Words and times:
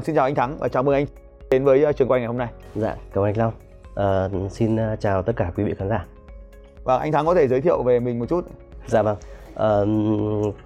Vâng, 0.00 0.04
xin 0.06 0.16
chào 0.16 0.24
anh 0.24 0.34
Thắng 0.34 0.56
và 0.58 0.68
chào 0.68 0.82
mừng 0.82 0.94
anh 0.94 1.06
đến 1.50 1.64
với 1.64 1.86
uh, 1.88 1.96
trường 1.96 2.08
quay 2.08 2.20
ngày 2.20 2.26
hôm 2.26 2.38
nay. 2.38 2.48
Dạ, 2.74 2.96
cảm 3.12 3.24
ơn 3.24 3.24
anh 3.24 3.38
Long. 3.38 3.52
À, 3.94 4.28
xin 4.50 4.74
uh, 4.74 5.00
chào 5.00 5.22
tất 5.22 5.32
cả 5.36 5.52
quý 5.56 5.64
vị 5.64 5.74
khán 5.78 5.88
giả. 5.88 6.06
Và 6.84 6.94
vâng, 6.94 7.00
anh 7.00 7.12
Thắng 7.12 7.26
có 7.26 7.34
thể 7.34 7.48
giới 7.48 7.60
thiệu 7.60 7.82
về 7.82 8.00
mình 8.00 8.18
một 8.18 8.26
chút. 8.28 8.46
Dạ 8.86 9.02
vâng. 9.02 9.16
À, 9.54 9.68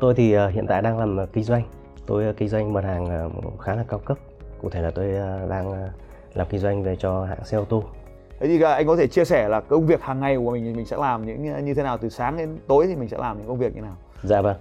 tôi 0.00 0.14
thì 0.14 0.36
hiện 0.36 0.66
tại 0.66 0.82
đang 0.82 0.98
làm 0.98 1.26
kinh 1.32 1.44
doanh. 1.44 1.62
Tôi 2.06 2.34
kinh 2.34 2.48
doanh 2.48 2.72
mặt 2.72 2.84
hàng 2.84 3.30
khá 3.60 3.74
là 3.74 3.84
cao 3.88 3.98
cấp. 3.98 4.18
Cụ 4.62 4.70
thể 4.70 4.82
là 4.82 4.90
tôi 4.90 5.06
đang 5.48 5.90
làm 6.34 6.46
kinh 6.50 6.60
doanh 6.60 6.82
về 6.82 6.96
cho 6.96 7.24
hãng 7.24 7.44
xe 7.44 7.56
ô 7.56 7.64
tô. 7.64 7.84
Thế 8.40 8.46
thì 8.46 8.62
anh 8.62 8.86
có 8.86 8.96
thể 8.96 9.06
chia 9.06 9.24
sẻ 9.24 9.48
là 9.48 9.60
công 9.60 9.86
việc 9.86 10.02
hàng 10.02 10.20
ngày 10.20 10.36
của 10.36 10.52
mình 10.52 10.76
mình 10.76 10.86
sẽ 10.86 10.96
làm 10.96 11.26
những 11.26 11.64
như 11.64 11.74
thế 11.74 11.82
nào 11.82 11.98
từ 11.98 12.08
sáng 12.08 12.36
đến 12.36 12.58
tối 12.66 12.86
thì 12.86 12.96
mình 12.96 13.08
sẽ 13.08 13.18
làm 13.18 13.38
những 13.38 13.48
công 13.48 13.58
việc 13.58 13.74
như 13.76 13.80
nào? 13.80 13.96
Dạ 14.22 14.40
vâng. 14.40 14.56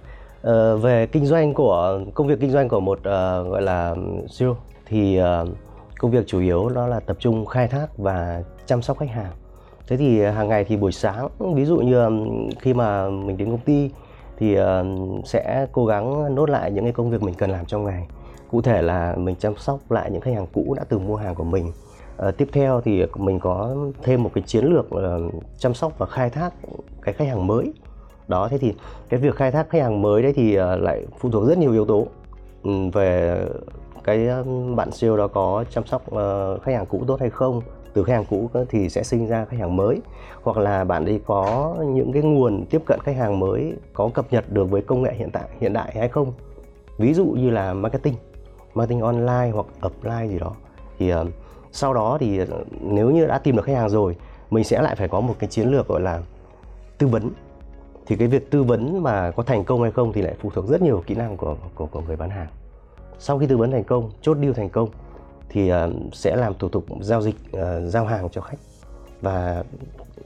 Uh, 0.50 0.82
về 0.82 1.06
kinh 1.06 1.26
doanh 1.26 1.54
của 1.54 2.00
công 2.14 2.26
việc 2.26 2.40
kinh 2.40 2.50
doanh 2.50 2.68
của 2.68 2.80
một 2.80 2.98
uh, 2.98 3.04
gọi 3.50 3.62
là 3.62 3.94
CEO 4.38 4.56
thì 4.86 5.20
uh, 5.20 5.48
công 5.98 6.10
việc 6.10 6.26
chủ 6.26 6.40
yếu 6.40 6.68
đó 6.68 6.86
là 6.86 7.00
tập 7.00 7.16
trung 7.20 7.46
khai 7.46 7.68
thác 7.68 7.98
và 7.98 8.42
chăm 8.66 8.82
sóc 8.82 8.98
khách 8.98 9.10
hàng. 9.10 9.32
Thế 9.86 9.96
thì 9.96 10.22
hàng 10.22 10.48
ngày 10.48 10.64
thì 10.64 10.76
buổi 10.76 10.92
sáng 10.92 11.28
ví 11.54 11.64
dụ 11.64 11.76
như 11.76 12.08
khi 12.60 12.74
mà 12.74 13.08
mình 13.08 13.36
đến 13.36 13.50
công 13.50 13.60
ty 13.60 13.90
thì 14.38 14.60
uh, 14.60 14.64
sẽ 15.24 15.66
cố 15.72 15.86
gắng 15.86 16.34
nốt 16.34 16.50
lại 16.50 16.70
những 16.70 16.84
cái 16.84 16.92
công 16.92 17.10
việc 17.10 17.22
mình 17.22 17.34
cần 17.34 17.50
làm 17.50 17.66
trong 17.66 17.84
ngày. 17.84 18.06
Cụ 18.50 18.62
thể 18.62 18.82
là 18.82 19.14
mình 19.16 19.34
chăm 19.38 19.56
sóc 19.56 19.90
lại 19.90 20.10
những 20.10 20.20
khách 20.20 20.34
hàng 20.34 20.46
cũ 20.52 20.74
đã 20.76 20.84
từng 20.88 21.06
mua 21.06 21.16
hàng 21.16 21.34
của 21.34 21.44
mình. 21.44 21.72
Uh, 22.28 22.36
tiếp 22.36 22.48
theo 22.52 22.80
thì 22.80 23.04
mình 23.16 23.38
có 23.40 23.76
thêm 24.02 24.22
một 24.22 24.30
cái 24.34 24.44
chiến 24.46 24.64
lược 24.64 24.86
uh, 24.94 25.32
chăm 25.58 25.74
sóc 25.74 25.98
và 25.98 26.06
khai 26.06 26.30
thác 26.30 26.54
cái 27.02 27.14
khách 27.14 27.28
hàng 27.28 27.46
mới 27.46 27.72
đó 28.28 28.48
thế 28.48 28.58
thì 28.58 28.74
cái 29.08 29.20
việc 29.20 29.34
khai 29.34 29.50
thác 29.50 29.70
khách 29.70 29.82
hàng 29.82 30.02
mới 30.02 30.22
đấy 30.22 30.32
thì 30.36 30.54
ờ, 30.54 30.76
lại 30.76 31.06
phụ 31.18 31.30
thuộc 31.30 31.48
rất 31.48 31.58
nhiều 31.58 31.72
yếu 31.72 31.84
tố. 31.84 32.06
Ừ, 32.62 32.70
về 32.92 33.38
cái 34.04 34.28
bạn 34.76 34.90
sale 34.92 35.16
đó 35.16 35.28
có 35.28 35.64
chăm 35.70 35.86
sóc 35.86 36.10
ờ, 36.10 36.58
khách 36.58 36.72
hàng 36.72 36.86
cũ 36.86 37.04
tốt 37.06 37.20
hay 37.20 37.30
không 37.30 37.60
từ 37.92 38.04
khách 38.04 38.12
hàng 38.12 38.24
cũ 38.30 38.50
thì 38.68 38.88
sẽ 38.88 39.02
sinh 39.02 39.26
ra 39.26 39.44
khách 39.44 39.58
hàng 39.60 39.76
mới 39.76 40.00
hoặc 40.42 40.56
là 40.56 40.84
bạn 40.84 41.04
đi 41.04 41.20
có 41.26 41.76
những 41.86 42.12
cái 42.12 42.22
nguồn 42.22 42.64
tiếp 42.70 42.82
cận 42.86 42.98
khách 43.02 43.16
hàng 43.16 43.38
mới 43.38 43.72
có 43.92 44.10
cập 44.14 44.32
nhật 44.32 44.52
được 44.52 44.70
với 44.70 44.82
công 44.82 45.02
nghệ 45.02 45.14
hiện 45.14 45.30
tại 45.30 45.44
hiện 45.60 45.72
đại 45.72 45.92
hay 45.98 46.08
không. 46.08 46.32
Ví 46.98 47.14
dụ 47.14 47.24
như 47.24 47.50
là 47.50 47.74
marketing 47.74 48.14
marketing 48.74 49.00
online 49.00 49.50
hoặc 49.52 49.66
offline 49.80 50.28
gì 50.28 50.38
đó. 50.38 50.52
Thì 50.98 51.14
uh, 51.14 51.18
sau 51.72 51.94
đó 51.94 52.18
thì 52.20 52.40
nếu 52.80 53.10
như 53.10 53.26
đã 53.26 53.38
tìm 53.38 53.56
được 53.56 53.64
khách 53.64 53.76
hàng 53.76 53.88
rồi 53.88 54.16
mình 54.50 54.64
sẽ 54.64 54.82
lại 54.82 54.96
phải 54.96 55.08
có 55.08 55.20
một 55.20 55.34
cái 55.38 55.50
chiến 55.50 55.68
lược 55.68 55.88
gọi 55.88 56.00
là 56.00 56.22
tư 56.98 57.06
vấn 57.06 57.30
thì 58.06 58.16
cái 58.16 58.28
việc 58.28 58.50
tư 58.50 58.62
vấn 58.62 59.02
mà 59.02 59.30
có 59.30 59.42
thành 59.42 59.64
công 59.64 59.82
hay 59.82 59.90
không 59.90 60.12
thì 60.12 60.22
lại 60.22 60.34
phụ 60.40 60.50
thuộc 60.50 60.66
rất 60.68 60.82
nhiều 60.82 61.02
kỹ 61.06 61.14
năng 61.14 61.36
của 61.36 61.56
của, 61.74 61.86
của 61.86 62.00
người 62.00 62.16
bán 62.16 62.30
hàng. 62.30 62.48
Sau 63.18 63.38
khi 63.38 63.46
tư 63.46 63.56
vấn 63.56 63.70
thành 63.70 63.84
công 63.84 64.10
chốt 64.20 64.36
deal 64.40 64.52
thành 64.52 64.68
công 64.68 64.88
thì 65.48 65.72
uh, 65.72 65.76
sẽ 66.12 66.36
làm 66.36 66.54
thủ 66.58 66.68
tục 66.68 66.84
giao 67.00 67.22
dịch 67.22 67.36
uh, 67.56 67.60
giao 67.84 68.04
hàng 68.04 68.28
cho 68.30 68.40
khách. 68.40 68.58
Và 69.20 69.64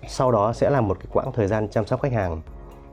sau 0.06 0.33
đó 0.33 0.53
sẽ 0.53 0.71
là 0.71 0.81
một 0.81 0.97
cái 1.00 1.06
quãng 1.12 1.33
thời 1.33 1.47
gian 1.47 1.69
chăm 1.69 1.87
sóc 1.87 2.03
khách 2.03 2.12
hàng 2.12 2.41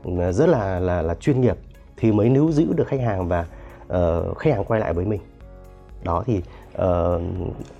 ờ, 0.04 0.32
rất 0.32 0.48
là 0.48 0.78
là 0.80 1.02
là 1.02 1.14
chuyên 1.14 1.40
nghiệp. 1.40 1.56
Thì 1.96 2.12
mới 2.12 2.28
níu 2.28 2.52
giữ 2.52 2.72
được 2.72 2.86
khách 2.86 3.00
hàng 3.00 3.28
và 3.28 3.46
uh, 3.82 4.38
khách 4.38 4.54
hàng 4.54 4.64
quay 4.64 4.80
lại 4.80 4.92
với 4.92 5.04
mình 5.04 5.20
đó 6.06 6.22
thì 6.26 6.42
uh, 6.82 7.20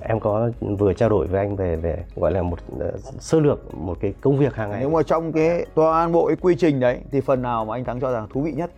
em 0.00 0.20
có 0.20 0.50
vừa 0.78 0.92
trao 0.92 1.08
đổi 1.08 1.26
với 1.26 1.40
anh 1.40 1.56
về 1.56 1.76
về 1.76 2.04
gọi 2.16 2.30
là 2.30 2.42
một 2.42 2.58
uh, 2.76 3.00
sơ 3.20 3.40
lược 3.40 3.74
một 3.74 3.96
cái 4.00 4.14
công 4.20 4.38
việc 4.38 4.54
hàng 4.54 4.70
ngày. 4.70 4.80
Nếu 4.80 4.90
mà 4.90 5.02
trong 5.02 5.32
cái 5.32 5.66
toàn 5.74 6.12
bộ 6.12 6.26
cái 6.26 6.36
quy 6.36 6.54
trình 6.58 6.80
đấy 6.80 7.00
thì 7.12 7.20
phần 7.20 7.42
nào 7.42 7.64
mà 7.64 7.76
anh 7.76 7.84
thắng 7.84 8.00
cho 8.00 8.12
rằng 8.12 8.28
thú 8.32 8.42
vị 8.42 8.52
nhất? 8.52 8.70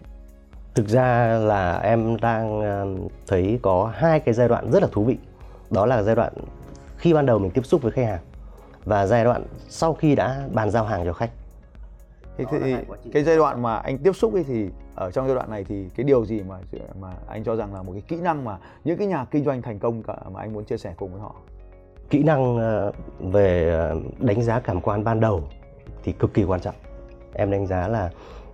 Thực 0.74 0.88
ra 0.88 1.38
là 1.38 1.78
em 1.78 2.16
đang 2.20 2.58
uh, 2.58 3.12
thấy 3.26 3.58
có 3.62 3.92
hai 3.94 4.20
cái 4.20 4.34
giai 4.34 4.48
đoạn 4.48 4.70
rất 4.70 4.82
là 4.82 4.88
thú 4.92 5.04
vị. 5.04 5.16
Đó 5.70 5.86
là 5.86 6.02
giai 6.02 6.14
đoạn 6.14 6.32
khi 6.96 7.14
ban 7.14 7.26
đầu 7.26 7.38
mình 7.38 7.50
tiếp 7.50 7.66
xúc 7.66 7.82
với 7.82 7.92
khách 7.92 8.06
hàng 8.06 8.20
và 8.84 9.06
giai 9.06 9.24
đoạn 9.24 9.42
sau 9.68 9.94
khi 9.94 10.14
đã 10.14 10.42
bàn 10.52 10.70
giao 10.70 10.84
hàng 10.84 11.04
cho 11.04 11.12
khách 11.12 11.30
thì, 12.38 12.58
thì 12.62 12.76
cái 13.12 13.24
giai 13.24 13.36
đoạn 13.36 13.62
mà 13.62 13.76
anh 13.76 13.98
tiếp 13.98 14.12
xúc 14.12 14.34
ấy 14.34 14.44
thì 14.44 14.68
ở 14.94 15.10
trong 15.10 15.26
giai 15.26 15.34
đoạn 15.34 15.50
này 15.50 15.64
thì 15.64 15.88
cái 15.96 16.04
điều 16.04 16.24
gì 16.24 16.42
mà 16.48 16.58
mà 17.00 17.12
anh 17.28 17.44
cho 17.44 17.56
rằng 17.56 17.74
là 17.74 17.82
một 17.82 17.92
cái 17.92 18.02
kỹ 18.08 18.16
năng 18.16 18.44
mà 18.44 18.58
những 18.84 18.98
cái 18.98 19.06
nhà 19.06 19.24
kinh 19.30 19.44
doanh 19.44 19.62
thành 19.62 19.78
công 19.78 20.02
cả 20.02 20.16
mà 20.32 20.40
anh 20.40 20.52
muốn 20.52 20.64
chia 20.64 20.76
sẻ 20.76 20.94
cùng 20.96 21.12
với 21.12 21.20
họ? 21.20 21.34
Kỹ 22.10 22.22
năng 22.22 22.56
ờ, 22.56 22.92
về 23.20 23.70
ờ, 23.70 24.00
đánh 24.18 24.42
giá 24.42 24.60
cảm 24.60 24.80
quan 24.80 25.04
ban 25.04 25.20
đầu 25.20 25.42
thì 26.04 26.12
cực 26.12 26.34
kỳ 26.34 26.44
quan 26.44 26.60
trọng. 26.60 26.74
Em 27.32 27.50
đánh 27.50 27.66
giá 27.66 27.88
là 27.88 28.10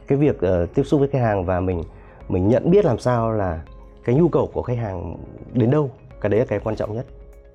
cái 0.07 0.19
việc 0.19 0.37
uh, 0.37 0.75
tiếp 0.75 0.83
xúc 0.83 1.01
với 1.01 1.09
khách 1.09 1.23
hàng 1.23 1.45
và 1.45 1.61
mình 1.61 1.83
mình 2.29 2.49
nhận 2.49 2.71
biết 2.71 2.85
làm 2.85 2.99
sao 2.99 3.33
là 3.33 3.63
cái 4.05 4.15
nhu 4.15 4.29
cầu 4.29 4.51
của 4.53 4.63
khách 4.63 4.79
hàng 4.79 5.17
đến 5.53 5.71
đâu 5.71 5.91
cái 6.21 6.31
đấy 6.31 6.41
là 6.41 6.47
cái 6.47 6.61
quan 6.65 6.77
trọng 6.77 6.95
nhất. 6.95 7.07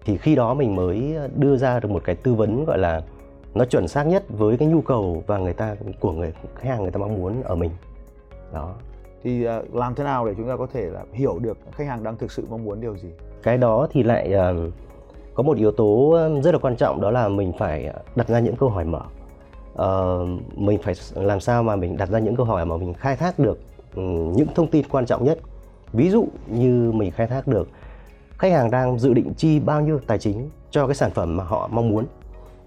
Thì 0.05 0.17
khi 0.17 0.35
đó 0.35 0.53
mình 0.53 0.75
mới 0.75 1.15
đưa 1.35 1.57
ra 1.57 1.79
được 1.79 1.91
một 1.91 2.01
cái 2.05 2.15
tư 2.15 2.33
vấn 2.33 2.65
gọi 2.65 2.77
là 2.77 3.01
nó 3.53 3.65
chuẩn 3.65 3.87
xác 3.87 4.03
nhất 4.03 4.23
với 4.29 4.57
cái 4.57 4.67
nhu 4.67 4.81
cầu 4.81 5.23
và 5.27 5.37
người 5.37 5.53
ta 5.53 5.75
của 5.99 6.11
người 6.11 6.33
khách 6.55 6.69
hàng 6.69 6.81
người 6.81 6.91
ta 6.91 6.97
mong 6.97 7.15
muốn 7.15 7.43
ở 7.43 7.55
mình. 7.55 7.71
Đó. 8.53 8.73
Thì 9.23 9.47
uh, 9.47 9.75
làm 9.75 9.95
thế 9.95 10.03
nào 10.03 10.25
để 10.25 10.33
chúng 10.37 10.47
ta 10.47 10.57
có 10.57 10.67
thể 10.73 10.81
là 10.81 11.03
hiểu 11.13 11.39
được 11.39 11.57
khách 11.71 11.87
hàng 11.87 12.03
đang 12.03 12.17
thực 12.17 12.31
sự 12.31 12.45
mong 12.49 12.63
muốn 12.63 12.81
điều 12.81 12.97
gì? 12.97 13.09
Cái 13.43 13.57
đó 13.57 13.87
thì 13.91 14.03
lại 14.03 14.33
uh, 14.35 14.73
có 15.33 15.43
một 15.43 15.57
yếu 15.57 15.71
tố 15.71 16.17
rất 16.43 16.51
là 16.51 16.59
quan 16.59 16.75
trọng 16.75 17.01
đó 17.01 17.11
là 17.11 17.27
mình 17.27 17.53
phải 17.59 17.93
đặt 18.15 18.27
ra 18.27 18.39
những 18.39 18.55
câu 18.55 18.69
hỏi 18.69 18.85
mở. 18.85 19.01
Uh, 19.73 20.27
mình 20.55 20.79
phải 20.83 20.93
làm 21.15 21.39
sao 21.39 21.63
mà 21.63 21.75
mình 21.75 21.97
đặt 21.97 22.09
ra 22.09 22.19
những 22.19 22.35
câu 22.35 22.45
hỏi 22.45 22.65
mà 22.65 22.77
mình 22.77 22.93
khai 22.93 23.15
thác 23.15 23.39
được 23.39 23.59
um, 23.95 24.33
những 24.33 24.47
thông 24.55 24.67
tin 24.67 24.85
quan 24.89 25.05
trọng 25.05 25.23
nhất. 25.23 25.39
Ví 25.93 26.09
dụ 26.09 26.27
như 26.47 26.91
mình 26.91 27.11
khai 27.11 27.27
thác 27.27 27.47
được 27.47 27.69
khách 28.37 28.51
hàng 28.51 28.71
đang 28.71 28.99
dự 28.99 29.13
định 29.13 29.33
chi 29.33 29.59
bao 29.59 29.81
nhiêu 29.81 29.99
tài 30.07 30.19
chính 30.19 30.49
cho 30.71 30.87
cái 30.87 30.95
sản 30.95 31.11
phẩm 31.11 31.37
mà 31.37 31.43
họ 31.43 31.69
mong 31.71 31.89
muốn. 31.89 32.05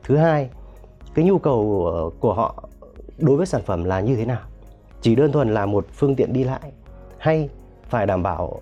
Thứ 0.04 0.16
hai 0.16 0.50
cái 1.14 1.24
nhu 1.24 1.38
cầu 1.38 2.12
của 2.20 2.34
họ 2.34 2.68
đối 3.18 3.36
với 3.36 3.46
sản 3.46 3.62
phẩm 3.66 3.84
là 3.84 4.00
như 4.00 4.16
thế 4.16 4.24
nào? 4.24 4.40
Chỉ 5.00 5.14
đơn 5.14 5.32
thuần 5.32 5.54
là 5.54 5.66
một 5.66 5.86
phương 5.92 6.16
tiện 6.16 6.32
đi 6.32 6.44
lại 6.44 6.72
hay 7.18 7.48
phải 7.88 8.06
đảm 8.06 8.22
bảo 8.22 8.60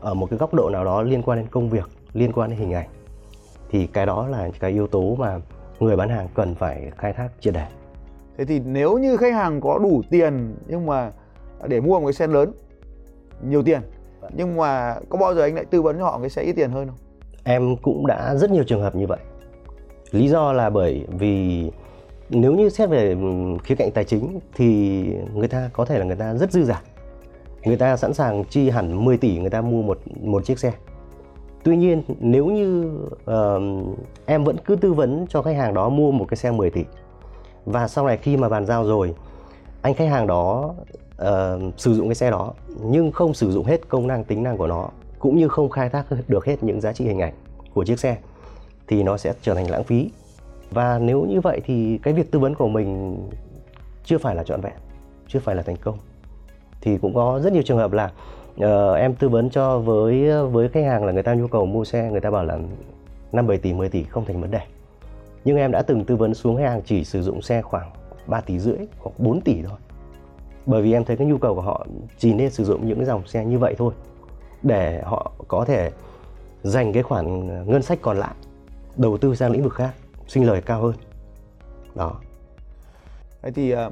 ở 0.00 0.14
một 0.14 0.30
cái 0.30 0.38
góc 0.38 0.54
độ 0.54 0.70
nào 0.70 0.84
đó 0.84 1.02
liên 1.02 1.22
quan 1.22 1.38
đến 1.38 1.46
công 1.50 1.70
việc 1.70 1.88
liên 2.12 2.32
quan 2.32 2.50
đến 2.50 2.58
hình 2.58 2.72
ảnh? 2.72 2.88
Thì 3.70 3.86
cái 3.86 4.06
đó 4.06 4.28
là 4.28 4.48
cái 4.60 4.70
yếu 4.70 4.86
tố 4.86 5.14
mà 5.14 5.40
người 5.80 5.96
bán 5.96 6.08
hàng 6.08 6.28
cần 6.34 6.54
phải 6.54 6.90
khai 6.96 7.12
thác 7.12 7.28
triệt 7.40 7.54
để. 7.54 7.66
Thế 8.38 8.44
thì 8.44 8.60
nếu 8.60 8.98
như 8.98 9.16
khách 9.16 9.34
hàng 9.34 9.60
có 9.60 9.78
đủ 9.78 10.02
tiền 10.10 10.56
nhưng 10.66 10.86
mà 10.86 11.12
để 11.66 11.80
mua 11.80 12.00
một 12.00 12.06
cái 12.06 12.12
xe 12.12 12.26
lớn 12.26 12.52
nhiều 13.42 13.62
tiền 13.62 13.80
nhưng 14.32 14.56
mà 14.56 14.96
có 15.08 15.18
bao 15.18 15.34
giờ 15.34 15.42
anh 15.42 15.54
lại 15.54 15.64
tư 15.64 15.82
vấn 15.82 15.98
cho 15.98 16.04
họ 16.04 16.18
cái 16.20 16.30
xe 16.30 16.42
ít 16.42 16.52
tiền 16.52 16.70
hơn 16.70 16.86
không? 16.86 16.96
Em 17.44 17.76
cũng 17.76 18.06
đã 18.06 18.34
rất 18.34 18.50
nhiều 18.50 18.64
trường 18.64 18.82
hợp 18.82 18.96
như 18.96 19.06
vậy. 19.06 19.18
Lý 20.10 20.28
do 20.28 20.52
là 20.52 20.70
bởi 20.70 21.06
vì 21.08 21.70
nếu 22.30 22.54
như 22.54 22.68
xét 22.68 22.88
về 22.88 23.10
ừ, 23.10 23.56
khía 23.64 23.74
cạnh 23.74 23.90
tài 23.90 24.04
chính 24.04 24.40
thì 24.54 25.02
người 25.34 25.48
ta 25.48 25.70
có 25.72 25.84
thể 25.84 25.98
là 25.98 26.04
người 26.04 26.16
ta 26.16 26.34
rất 26.34 26.52
dư 26.52 26.64
giả. 26.64 26.82
Người 27.64 27.76
ta 27.76 27.96
sẵn 27.96 28.14
sàng 28.14 28.44
chi 28.44 28.70
hẳn 28.70 29.04
10 29.04 29.16
tỷ 29.16 29.38
người 29.38 29.50
ta 29.50 29.60
mua 29.60 29.82
một 29.82 29.98
một 30.22 30.44
chiếc 30.44 30.58
xe. 30.58 30.72
Tuy 31.62 31.76
nhiên 31.76 32.02
nếu 32.20 32.46
như 32.46 32.90
uh, 33.30 33.96
em 34.26 34.44
vẫn 34.44 34.56
cứ 34.64 34.76
tư 34.76 34.92
vấn 34.92 35.26
cho 35.28 35.42
khách 35.42 35.56
hàng 35.56 35.74
đó 35.74 35.88
mua 35.88 36.10
một 36.10 36.24
cái 36.28 36.36
xe 36.36 36.50
10 36.50 36.70
tỷ 36.70 36.84
và 37.66 37.88
sau 37.88 38.06
này 38.06 38.16
khi 38.16 38.36
mà 38.36 38.48
bàn 38.48 38.66
giao 38.66 38.84
rồi 38.84 39.14
anh 39.82 39.94
khách 39.94 40.08
hàng 40.08 40.26
đó 40.26 40.74
uh, 41.22 41.26
sử 41.76 41.94
dụng 41.94 42.08
cái 42.08 42.14
xe 42.14 42.30
đó 42.30 42.54
nhưng 42.82 43.12
không 43.12 43.34
sử 43.34 43.52
dụng 43.52 43.64
hết 43.64 43.88
công 43.88 44.06
năng 44.06 44.24
tính 44.24 44.42
năng 44.42 44.56
của 44.56 44.66
nó 44.66 44.88
cũng 45.18 45.36
như 45.36 45.48
không 45.48 45.70
khai 45.70 45.88
thác 45.88 46.06
được 46.28 46.44
hết 46.44 46.62
những 46.62 46.80
giá 46.80 46.92
trị 46.92 47.04
hình 47.04 47.18
ảnh 47.18 47.34
của 47.74 47.84
chiếc 47.84 48.00
xe 48.00 48.16
thì 48.88 49.02
nó 49.02 49.16
sẽ 49.16 49.32
trở 49.42 49.54
thành 49.54 49.70
lãng 49.70 49.84
phí 49.84 50.10
và 50.76 50.98
nếu 50.98 51.24
như 51.24 51.40
vậy 51.40 51.60
thì 51.64 51.98
cái 52.02 52.14
việc 52.14 52.30
tư 52.30 52.38
vấn 52.38 52.54
của 52.54 52.68
mình 52.68 53.18
chưa 54.04 54.18
phải 54.18 54.34
là 54.34 54.44
trọn 54.44 54.60
vẹn 54.60 54.72
chưa 55.28 55.38
phải 55.40 55.54
là 55.54 55.62
thành 55.62 55.76
công. 55.76 55.98
Thì 56.80 56.98
cũng 56.98 57.14
có 57.14 57.40
rất 57.42 57.52
nhiều 57.52 57.62
trường 57.62 57.78
hợp 57.78 57.92
là 57.92 58.10
uh, 58.54 58.96
em 58.96 59.14
tư 59.14 59.28
vấn 59.28 59.50
cho 59.50 59.78
với 59.78 60.44
với 60.46 60.68
khách 60.68 60.84
hàng 60.84 61.04
là 61.04 61.12
người 61.12 61.22
ta 61.22 61.34
nhu 61.34 61.46
cầu 61.46 61.66
mua 61.66 61.84
xe 61.84 62.10
người 62.10 62.20
ta 62.20 62.30
bảo 62.30 62.44
là 62.44 62.58
5 63.32 63.46
7 63.46 63.58
tỷ 63.58 63.72
10 63.72 63.88
tỷ 63.88 64.04
không 64.04 64.24
thành 64.24 64.40
vấn 64.40 64.50
đề. 64.50 64.60
Nhưng 65.44 65.56
em 65.56 65.72
đã 65.72 65.82
từng 65.82 66.04
tư 66.04 66.16
vấn 66.16 66.34
xuống 66.34 66.56
khách 66.56 66.68
hàng 66.68 66.82
chỉ 66.84 67.04
sử 67.04 67.22
dụng 67.22 67.42
xe 67.42 67.62
khoảng 67.62 67.90
3 68.26 68.40
tỷ 68.40 68.58
rưỡi 68.58 68.78
hoặc 68.98 69.12
4 69.18 69.40
tỷ 69.40 69.62
thôi. 69.62 69.78
Bởi 70.66 70.82
vì 70.82 70.92
em 70.92 71.04
thấy 71.04 71.16
cái 71.16 71.26
nhu 71.26 71.38
cầu 71.38 71.54
của 71.54 71.60
họ 71.60 71.86
chỉ 72.18 72.34
nên 72.34 72.50
sử 72.50 72.64
dụng 72.64 72.86
những 72.86 72.96
cái 72.96 73.06
dòng 73.06 73.26
xe 73.26 73.44
như 73.44 73.58
vậy 73.58 73.74
thôi 73.78 73.94
để 74.62 75.02
họ 75.04 75.32
có 75.48 75.64
thể 75.64 75.90
dành 76.62 76.92
cái 76.92 77.02
khoản 77.02 77.46
ngân 77.66 77.82
sách 77.82 77.98
còn 78.02 78.16
lại 78.16 78.34
đầu 78.96 79.18
tư 79.18 79.34
sang 79.34 79.52
lĩnh 79.52 79.62
vực 79.62 79.72
khác 79.72 79.92
sinh 80.26 80.46
lời 80.46 80.62
cao 80.66 80.82
hơn. 80.82 80.94
Đó. 81.94 82.20
Thế 83.42 83.50
thì 83.50 83.70
ờ, 83.70 83.90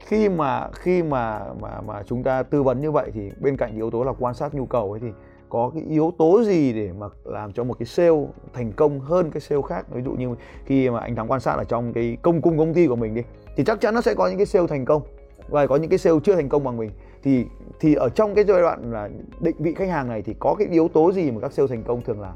khi 0.00 0.28
mà 0.28 0.68
khi 0.72 1.02
mà 1.02 1.40
mà 1.60 1.80
mà 1.80 2.02
chúng 2.02 2.22
ta 2.22 2.42
tư 2.42 2.62
vấn 2.62 2.80
như 2.80 2.90
vậy 2.90 3.10
thì 3.14 3.30
bên 3.40 3.56
cạnh 3.56 3.76
yếu 3.76 3.90
tố 3.90 4.04
là 4.04 4.12
quan 4.18 4.34
sát 4.34 4.54
nhu 4.54 4.66
cầu 4.66 4.92
ấy 4.92 5.00
thì 5.00 5.08
có 5.48 5.70
cái 5.74 5.82
yếu 5.88 6.12
tố 6.18 6.42
gì 6.44 6.72
để 6.72 6.92
mà 6.98 7.06
làm 7.24 7.52
cho 7.52 7.64
một 7.64 7.74
cái 7.78 7.86
sale 7.86 8.26
thành 8.52 8.72
công 8.72 9.00
hơn 9.00 9.30
cái 9.30 9.40
sale 9.40 9.62
khác? 9.68 9.86
Ví 9.90 10.02
dụ 10.02 10.10
như 10.10 10.34
khi 10.64 10.90
mà 10.90 11.00
anh 11.00 11.16
thắng 11.16 11.30
quan 11.30 11.40
sát 11.40 11.56
ở 11.56 11.64
trong 11.64 11.92
cái 11.92 12.16
công 12.22 12.42
cung 12.42 12.58
công 12.58 12.74
ty 12.74 12.86
của 12.86 12.96
mình 12.96 13.14
đi, 13.14 13.22
thì 13.56 13.64
chắc 13.64 13.80
chắn 13.80 13.94
nó 13.94 14.00
sẽ 14.00 14.14
có 14.14 14.28
những 14.28 14.36
cái 14.36 14.46
sale 14.46 14.66
thành 14.66 14.84
công 14.84 15.02
và 15.48 15.66
có 15.66 15.76
những 15.76 15.90
cái 15.90 15.98
sale 15.98 16.16
chưa 16.24 16.34
thành 16.34 16.48
công 16.48 16.64
bằng 16.64 16.76
mình. 16.76 16.90
Thì 17.22 17.44
thì 17.80 17.94
ở 17.94 18.08
trong 18.08 18.34
cái 18.34 18.44
giai 18.44 18.60
đoạn 18.60 18.92
là 18.92 19.08
định 19.40 19.56
vị 19.58 19.74
khách 19.74 19.88
hàng 19.88 20.08
này 20.08 20.22
thì 20.22 20.34
có 20.38 20.54
cái 20.54 20.68
yếu 20.68 20.88
tố 20.88 21.12
gì 21.12 21.30
mà 21.30 21.40
các 21.40 21.52
sale 21.52 21.66
thành 21.68 21.82
công 21.82 22.02
thường 22.02 22.20
làm? 22.20 22.34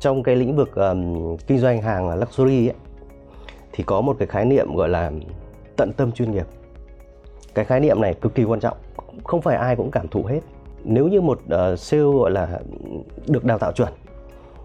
Trong 0.00 0.22
cái 0.22 0.36
lĩnh 0.36 0.56
vực 0.56 0.74
um, 0.74 1.36
kinh 1.36 1.58
doanh 1.58 1.82
hàng 1.82 2.18
luxury 2.18 2.68
ấy, 2.68 2.74
thì 3.72 3.84
có 3.84 4.00
một 4.00 4.16
cái 4.18 4.28
khái 4.28 4.44
niệm 4.44 4.74
gọi 4.74 4.88
là 4.88 5.12
tận 5.76 5.92
tâm 5.92 6.12
chuyên 6.12 6.30
nghiệp. 6.30 6.46
Cái 7.54 7.64
khái 7.64 7.80
niệm 7.80 8.00
này 8.00 8.14
cực 8.14 8.34
kỳ 8.34 8.44
quan 8.44 8.60
trọng 8.60 8.76
không 9.24 9.42
phải 9.42 9.56
ai 9.56 9.76
cũng 9.76 9.90
cảm 9.90 10.08
thụ 10.08 10.24
hết. 10.24 10.40
Nếu 10.84 11.08
như 11.08 11.20
một 11.20 11.40
uh, 11.44 11.78
sale 11.78 12.02
gọi 12.02 12.30
là 12.30 12.60
được 13.26 13.44
đào 13.44 13.58
tạo 13.58 13.72
chuẩn 13.72 13.92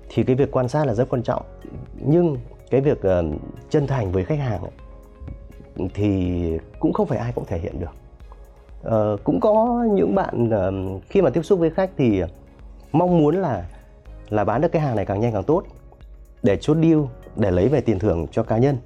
thì 0.10 0.24
cái 0.24 0.36
việc 0.36 0.52
quan 0.52 0.68
sát 0.68 0.88
là 0.88 0.94
rất 0.94 1.10
quan 1.10 1.24
trọng. 1.24 1.42
Nhưng 1.96 2.38
cái 2.70 2.82
việc 2.82 2.98
uh, 3.00 3.26
chân 3.70 3.88
thành 3.88 4.12
với 4.12 4.26
khách 4.26 4.40
hàng 4.40 4.62
ấy, 4.62 4.72
thì 5.94 6.42
cũng 6.80 6.94
không 6.94 7.08
phải 7.08 7.18
ai 7.18 7.32
cũng 7.36 7.46
thể 7.46 7.58
hiện 7.58 7.80
được. 7.80 7.92
Uh, 8.88 9.24
cũng 9.24 9.40
có 9.40 9.86
những 9.92 10.16
bạn 10.16 10.50
uh, 10.50 11.04
khi 11.10 11.22
mà 11.22 11.30
tiếp 11.30 11.42
xúc 11.42 11.60
với 11.60 11.70
khách 11.70 11.90
thì 11.98 12.24
mong 12.92 13.18
muốn 13.18 13.36
là 13.36 13.66
là 14.32 14.44
bán 14.44 14.62
được 14.62 14.72
cái 14.72 14.82
hàng 14.82 14.96
này 14.96 15.06
càng 15.06 15.20
nhanh 15.20 15.34
càng 15.34 15.44
tốt 15.44 15.64
để 16.44 16.58
chốt 16.58 16.78
deal 16.82 17.00
để 17.36 17.52
lấy 17.52 17.68
về 17.68 17.82
tiền 17.82 18.00
thưởng 18.00 18.28
cho 18.32 18.44
cá 18.44 18.58
nhân. 18.58 18.78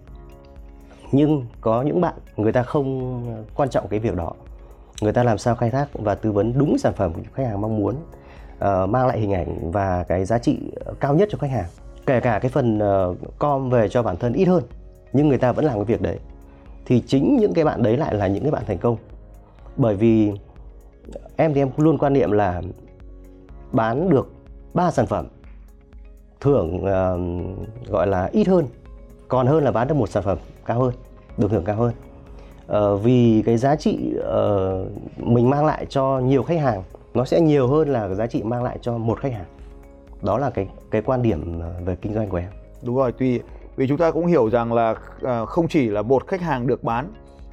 Nhưng 1.12 1.46
có 1.62 1.82
những 1.82 2.02
bạn 2.02 2.14
người 2.38 2.52
ta 2.52 2.64
không 2.64 3.22
quan 3.56 3.70
trọng 3.70 3.88
cái 3.88 4.00
việc 4.00 4.16
đó. 4.16 4.32
Người 5.02 5.14
ta 5.14 5.24
làm 5.24 5.38
sao 5.38 5.56
khai 5.56 5.72
thác 5.72 5.88
và 5.94 6.16
tư 6.16 6.32
vấn 6.32 6.54
đúng 6.58 6.78
sản 6.78 6.94
phẩm 6.94 7.14
của 7.14 7.22
khách 7.34 7.46
hàng 7.46 7.62
mong 7.62 7.78
muốn 7.78 7.96
uh, 7.96 8.90
mang 8.90 9.08
lại 9.08 9.20
hình 9.20 9.34
ảnh 9.34 9.72
và 9.72 10.04
cái 10.04 10.26
giá 10.26 10.40
trị 10.40 10.60
cao 11.00 11.16
nhất 11.16 11.30
cho 11.32 11.38
khách 11.38 11.52
hàng. 11.52 11.66
Kể 12.06 12.20
cả 12.20 12.40
cái 12.40 12.52
phần 12.52 12.80
uh, 13.12 13.18
com 13.40 13.70
về 13.70 13.90
cho 13.90 14.04
bản 14.04 14.18
thân 14.18 14.34
ít 14.34 14.46
hơn 14.46 14.64
nhưng 15.14 15.28
người 15.28 15.38
ta 15.38 15.52
vẫn 15.52 15.66
làm 15.66 15.76
cái 15.76 15.86
việc 15.86 16.02
đấy. 16.02 16.20
Thì 16.86 17.04
chính 17.08 17.38
những 17.38 17.54
cái 17.54 17.66
bạn 17.66 17.84
đấy 17.84 17.98
lại 17.98 18.16
là 18.16 18.28
những 18.28 18.44
cái 18.44 18.52
bạn 18.52 18.64
thành 18.68 18.78
công. 18.78 18.98
Bởi 19.78 19.96
vì 19.96 20.32
em 21.36 21.54
thì 21.54 21.62
em 21.62 21.70
luôn 21.78 21.98
quan 21.98 22.14
niệm 22.14 22.32
là 22.32 22.62
bán 23.72 24.10
được 24.10 24.35
ba 24.76 24.92
sản 24.92 25.06
phẩm. 25.06 25.28
Thưởng 26.40 26.76
uh, 26.76 27.90
gọi 27.90 28.08
là 28.08 28.30
ít 28.32 28.48
hơn 28.48 28.68
còn 29.28 29.48
hơn 29.48 29.64
là 29.64 29.72
bán 29.72 29.88
được 29.88 29.94
một 29.94 30.10
sản 30.10 30.24
phẩm 30.24 30.38
cao 30.66 30.80
hơn 30.80 30.94
được 31.38 31.52
thưởng 31.52 31.64
cao 31.66 31.76
hơn. 31.76 31.94
Uh, 32.94 33.04
vì 33.04 33.44
cái 33.46 33.58
giá 33.58 33.76
trị 33.76 34.14
uh, 34.20 34.88
mình 35.18 35.50
mang 35.50 35.66
lại 35.66 35.86
cho 35.90 36.20
nhiều 36.20 36.44
khách 36.44 36.60
hàng 36.60 36.84
nó 37.14 37.26
sẽ 37.26 37.42
nhiều 37.42 37.68
hơn 37.68 37.90
là 37.90 38.08
cái 38.08 38.16
giá 38.16 38.28
trị 38.28 38.44
mang 38.44 38.64
lại 38.64 38.78
cho 38.82 38.98
một 38.98 39.20
khách 39.20 39.34
hàng. 39.34 39.46
Đó 40.22 40.38
là 40.38 40.50
cái 40.50 40.68
cái 40.92 41.02
quan 41.02 41.22
điểm 41.22 41.62
về 41.86 41.96
kinh 41.96 42.14
doanh 42.14 42.30
của 42.30 42.38
em. 42.38 42.50
Đúng 42.84 42.96
rồi 42.96 43.12
tuy 43.18 43.40
vì 43.76 43.88
chúng 43.88 43.98
ta 43.98 44.12
cũng 44.12 44.26
hiểu 44.26 44.50
rằng 44.50 44.74
là 44.74 44.92
uh, 44.92 45.50
không 45.50 45.68
chỉ 45.68 45.90
là 45.90 46.02
một 46.02 46.28
khách 46.28 46.42
hàng 46.42 46.68
được 46.68 46.84
bán 46.84 47.08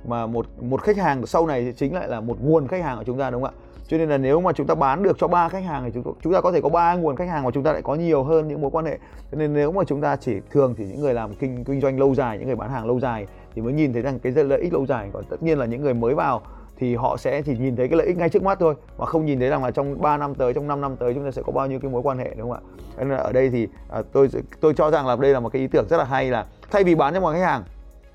mà 0.07 0.27
một 0.27 0.47
một 0.61 0.83
khách 0.83 0.97
hàng 0.97 1.27
sau 1.27 1.47
này 1.47 1.73
chính 1.77 1.95
lại 1.95 2.09
là 2.09 2.21
một 2.21 2.37
nguồn 2.41 2.69
khách 2.69 2.83
hàng 2.83 2.99
của 2.99 3.05
chúng 3.05 3.19
ta 3.19 3.31
đúng 3.31 3.43
không 3.43 3.55
ạ? 3.55 3.62
Cho 3.93 3.99
nên 3.99 4.09
là 4.09 4.19
nếu 4.19 4.41
mà 4.41 4.53
chúng 4.53 4.67
ta 4.67 4.75
bán 4.75 5.03
được 5.03 5.17
cho 5.19 5.29
ba 5.29 5.49
khách 5.49 5.65
hàng 5.65 5.85
thì 5.85 5.91
chúng 5.95 6.15
chúng 6.23 6.33
ta 6.33 6.41
có 6.41 6.53
thể 6.53 6.61
có 6.61 6.69
ba 6.69 6.95
nguồn 6.95 7.17
khách 7.17 7.29
hàng 7.29 7.45
và 7.45 7.51
chúng 7.51 7.63
ta 7.63 7.73
lại 7.73 7.83
có 7.83 7.95
nhiều 7.95 8.25
hơn 8.25 8.49
những 8.49 8.61
mối 8.61 8.71
quan 8.71 8.85
hệ. 8.85 8.99
Cho 9.31 9.39
nên 9.39 9.55
nếu 9.55 9.73
mà 9.73 9.83
chúng 9.87 10.01
ta 10.01 10.17
chỉ 10.17 10.41
thường 10.51 10.75
thì 10.79 10.85
những 10.85 11.01
người 11.01 11.15
làm 11.15 11.35
kinh 11.35 11.65
kinh 11.65 11.81
doanh 11.81 11.99
lâu 11.99 12.15
dài 12.15 12.39
những 12.39 12.47
người 12.47 12.57
bán 12.57 12.71
hàng 12.71 12.87
lâu 12.87 13.01
dài 13.01 13.27
thì 13.55 13.63
mới 13.63 13.73
nhìn 13.73 13.93
thấy 13.93 14.03
rằng 14.03 14.19
cái 14.19 14.33
lợi 14.33 14.61
ích 14.61 14.73
lâu 14.73 14.87
dài. 14.87 15.11
Còn 15.13 15.25
tất 15.25 15.43
nhiên 15.43 15.59
là 15.59 15.67
những 15.67 15.83
người 15.83 15.95
mới 15.95 16.15
vào 16.15 16.43
thì 16.77 16.95
họ 16.95 17.17
sẽ 17.17 17.43
chỉ 17.43 17.59
nhìn 17.59 17.77
thấy 17.77 17.89
cái 17.89 17.99
lợi 17.99 18.07
ích 18.07 18.17
ngay 18.17 18.29
trước 18.29 18.43
mắt 18.43 18.59
thôi 18.61 18.75
mà 18.99 19.07
không 19.07 19.27
nhìn 19.27 19.41
thấy 19.41 19.49
rằng 19.49 19.65
là 19.65 19.71
trong 19.71 20.03
3 20.03 20.17
năm 20.17 20.35
tới 20.35 20.55
trong 20.55 20.69
5 20.69 20.81
năm 20.81 20.97
tới 20.97 21.15
chúng 21.15 21.25
ta 21.25 21.31
sẽ 21.31 21.43
có 21.47 21.53
bao 21.53 21.67
nhiêu 21.67 21.79
cái 21.81 21.91
mối 21.91 22.03
quan 22.03 22.19
hệ 22.19 22.35
đúng 22.37 22.51
không 22.51 22.59
ạ? 22.59 22.61
Nên 22.99 23.09
là 23.09 23.17
ở 23.17 23.33
đây 23.33 23.51
thì 23.51 23.69
à, 23.91 24.03
tôi 24.13 24.29
tôi 24.61 24.75
cho 24.75 24.91
rằng 24.91 25.07
là 25.07 25.17
đây 25.17 25.33
là 25.33 25.41
một 25.41 25.49
cái 25.49 25.63
ý 25.63 25.69
tưởng 25.69 25.87
rất 25.89 25.97
là 25.97 26.05
hay 26.05 26.31
là 26.31 26.47
thay 26.71 26.85
vì 26.85 26.95
bán 26.95 27.15
cho 27.15 27.21
một 27.21 27.33
khách 27.33 27.45
hàng 27.45 27.63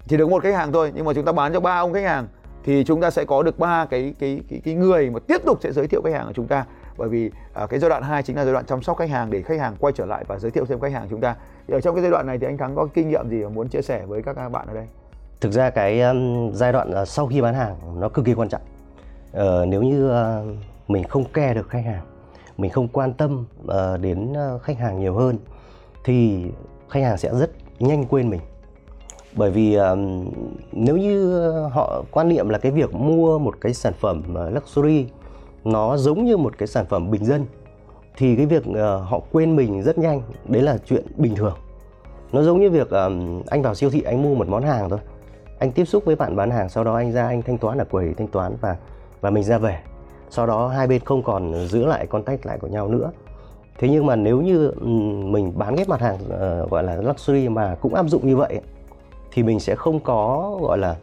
chỉ 0.08 0.18
được 0.18 0.30
một 0.30 0.44
khách 0.44 0.56
hàng 0.56 0.72
thôi 0.72 0.92
nhưng 0.96 1.06
mà 1.06 1.14
chúng 1.14 1.26
ta 1.26 1.32
bán 1.32 1.54
cho 1.54 1.60
ba 1.60 1.80
ông 1.80 1.94
khách 1.94 2.04
hàng 2.04 2.28
thì 2.68 2.84
chúng 2.84 3.02
ta 3.02 3.12
sẽ 3.12 3.26
có 3.26 3.44
được 3.44 3.60
ba 3.60 3.86
cái 3.86 4.14
cái 4.20 4.42
cái 4.50 4.62
cái 4.64 4.74
người 4.74 5.10
mà 5.10 5.20
tiếp 5.20 5.42
tục 5.46 5.60
sẽ 5.62 5.72
giới 5.72 5.88
thiệu 5.88 6.02
khách 6.04 6.14
hàng 6.14 6.28
của 6.28 6.34
chúng 6.34 6.48
ta. 6.48 6.66
Bởi 6.98 7.10
vì 7.10 7.32
à, 7.54 7.66
cái 7.66 7.80
giai 7.80 7.90
đoạn 7.90 8.04
2 8.04 8.24
chính 8.24 8.36
là 8.36 8.44
giai 8.44 8.54
đoạn 8.54 8.66
chăm 8.66 8.82
sóc 8.82 8.98
khách 8.98 9.10
hàng 9.10 9.30
để 9.30 9.42
khách 9.42 9.60
hàng 9.60 9.76
quay 9.80 9.94
trở 9.94 10.06
lại 10.06 10.24
và 10.28 10.40
giới 10.40 10.52
thiệu 10.52 10.66
thêm 10.66 10.80
khách 10.80 10.92
hàng 10.92 11.08
chúng 11.10 11.22
ta. 11.22 11.36
Thì 11.68 11.74
ở 11.74 11.82
trong 11.82 11.96
cái 11.96 12.02
giai 12.02 12.12
đoạn 12.12 12.28
này 12.28 12.38
thì 12.38 12.48
anh 12.48 12.58
thắng 12.58 12.76
có 12.76 12.88
kinh 12.94 13.10
nghiệm 13.10 13.30
gì 13.30 13.44
mà 13.44 13.50
muốn 13.50 13.68
chia 13.68 13.82
sẻ 13.82 14.06
với 14.06 14.24
các 14.24 14.50
bạn 14.50 14.68
ở 14.68 14.74
đây? 14.74 14.88
Thực 15.42 15.52
ra 15.52 15.70
cái 15.70 16.02
um, 16.02 16.52
giai 16.54 16.74
đoạn 16.74 17.02
uh, 17.02 17.08
sau 17.08 17.28
khi 17.28 17.42
bán 17.42 17.54
hàng 17.54 18.00
nó 18.00 18.10
cực 18.10 18.26
kỳ 18.26 18.34
quan 18.34 18.50
trọng. 18.50 18.62
Uh, 19.32 19.68
nếu 19.68 19.84
như 19.84 20.12
uh, 20.12 20.56
mình 20.88 21.04
không 21.04 21.26
ke 21.26 21.54
được 21.54 21.70
khách 21.70 21.86
hàng 21.86 22.02
mình 22.58 22.72
không 22.72 22.88
quan 22.88 23.14
tâm 23.14 23.46
uh, 23.64 24.02
đến 24.02 24.34
uh, 24.56 24.62
khách 24.62 24.78
hàng 24.78 25.00
nhiều 25.00 25.14
hơn 25.14 25.38
thì 26.04 26.46
khách 26.90 27.04
hàng 27.04 27.18
sẽ 27.18 27.30
rất 27.34 27.52
nhanh 27.80 28.06
quên 28.06 28.30
mình 28.30 28.42
bởi 29.38 29.52
vì 29.52 29.76
um, 29.76 30.32
nếu 30.72 30.98
như 30.98 31.42
họ 31.72 32.04
quan 32.12 32.30
niệm 32.30 32.50
là 32.50 32.58
cái 32.58 32.72
việc 32.72 32.94
mua 32.94 33.40
một 33.40 33.62
cái 33.62 33.74
sản 33.74 33.94
phẩm 34.00 34.24
ờ, 34.36 34.50
luxury 34.50 35.06
nó 35.64 35.98
giống 35.98 36.26
như 36.26 36.38
một 36.38 36.58
cái 36.58 36.68
sản 36.68 36.86
phẩm 36.90 37.12
bình 37.12 37.26
dân 37.26 37.46
thì 38.18 38.36
cái 38.36 38.46
việc 38.46 38.64
uh, 38.70 38.76
họ 39.04 39.20
quên 39.32 39.56
mình 39.56 39.84
rất 39.84 39.98
nhanh 39.98 40.22
đấy 40.46 40.62
là 40.62 40.78
chuyện 40.86 41.04
bình 41.16 41.36
thường. 41.36 41.56
Nó 42.32 42.42
giống 42.42 42.60
như 42.60 42.70
việc 42.70 42.90
um, 42.90 43.42
anh 43.48 43.62
vào 43.62 43.76
siêu 43.76 43.90
thị 43.90 44.02
anh 44.02 44.24
mua 44.24 44.36
một 44.36 44.48
món 44.48 44.64
hàng 44.64 44.90
thôi. 44.90 45.00
Anh 45.60 45.72
tiếp 45.72 45.86
xúc 45.86 46.06
với 46.06 46.16
bạn 46.16 46.36
bán 46.36 46.52
hàng 46.52 46.70
sau 46.70 46.84
đó 46.84 46.96
anh 46.96 47.12
ra 47.12 47.28
anh 47.28 47.42
thanh 47.42 47.58
toán 47.58 47.78
ở 47.78 47.86
quầy 47.86 48.14
thanh 48.14 48.28
toán 48.28 48.56
và 48.62 48.76
và 49.22 49.30
mình 49.30 49.44
ra 49.44 49.58
về. 49.58 49.80
Sau 50.30 50.48
đó 50.48 50.68
hai 50.68 50.88
bên 50.88 51.02
không 51.06 51.24
còn 51.24 51.68
giữ 51.68 51.86
lại 51.86 52.08
contact 52.08 52.46
lại 52.46 52.58
của 52.60 52.68
nhau 52.68 52.88
nữa. 52.88 53.12
Thế 53.80 53.90
nhưng 53.90 54.06
mà 54.06 54.16
nếu 54.16 54.42
như 54.42 54.72
mình 55.24 55.54
bán 55.56 55.76
ghép 55.76 55.90
mặt 55.90 56.02
hàng 56.02 56.16
uh, 56.16 56.72
gọi 56.72 56.84
là 56.84 56.96
luxury 56.96 57.50
mà 57.50 57.76
cũng 57.82 57.94
áp 57.94 58.08
dụng 58.08 58.28
như 58.28 58.36
vậy 58.36 58.62
thì 59.38 59.44
mình 59.44 59.60
sẽ 59.60 59.76
không 59.76 60.00
có 60.00 60.52
gọi 60.62 60.78
là 60.78 60.96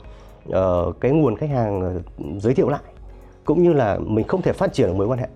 uh, 0.48 1.00
cái 1.00 1.10
nguồn 1.10 1.36
khách 1.36 1.50
hàng 1.50 1.80
ờ, 1.80 2.00
giới 2.38 2.54
thiệu 2.54 2.68
lại 2.68 2.80
cũng 3.44 3.62
như 3.62 3.72
là 3.72 3.98
mình 3.98 4.26
không 4.28 4.42
thể 4.42 4.52
phát 4.52 4.72
triển 4.72 4.86
được 4.86 4.94
mối 4.96 5.06
quan 5.06 5.18
hệ. 5.18 5.26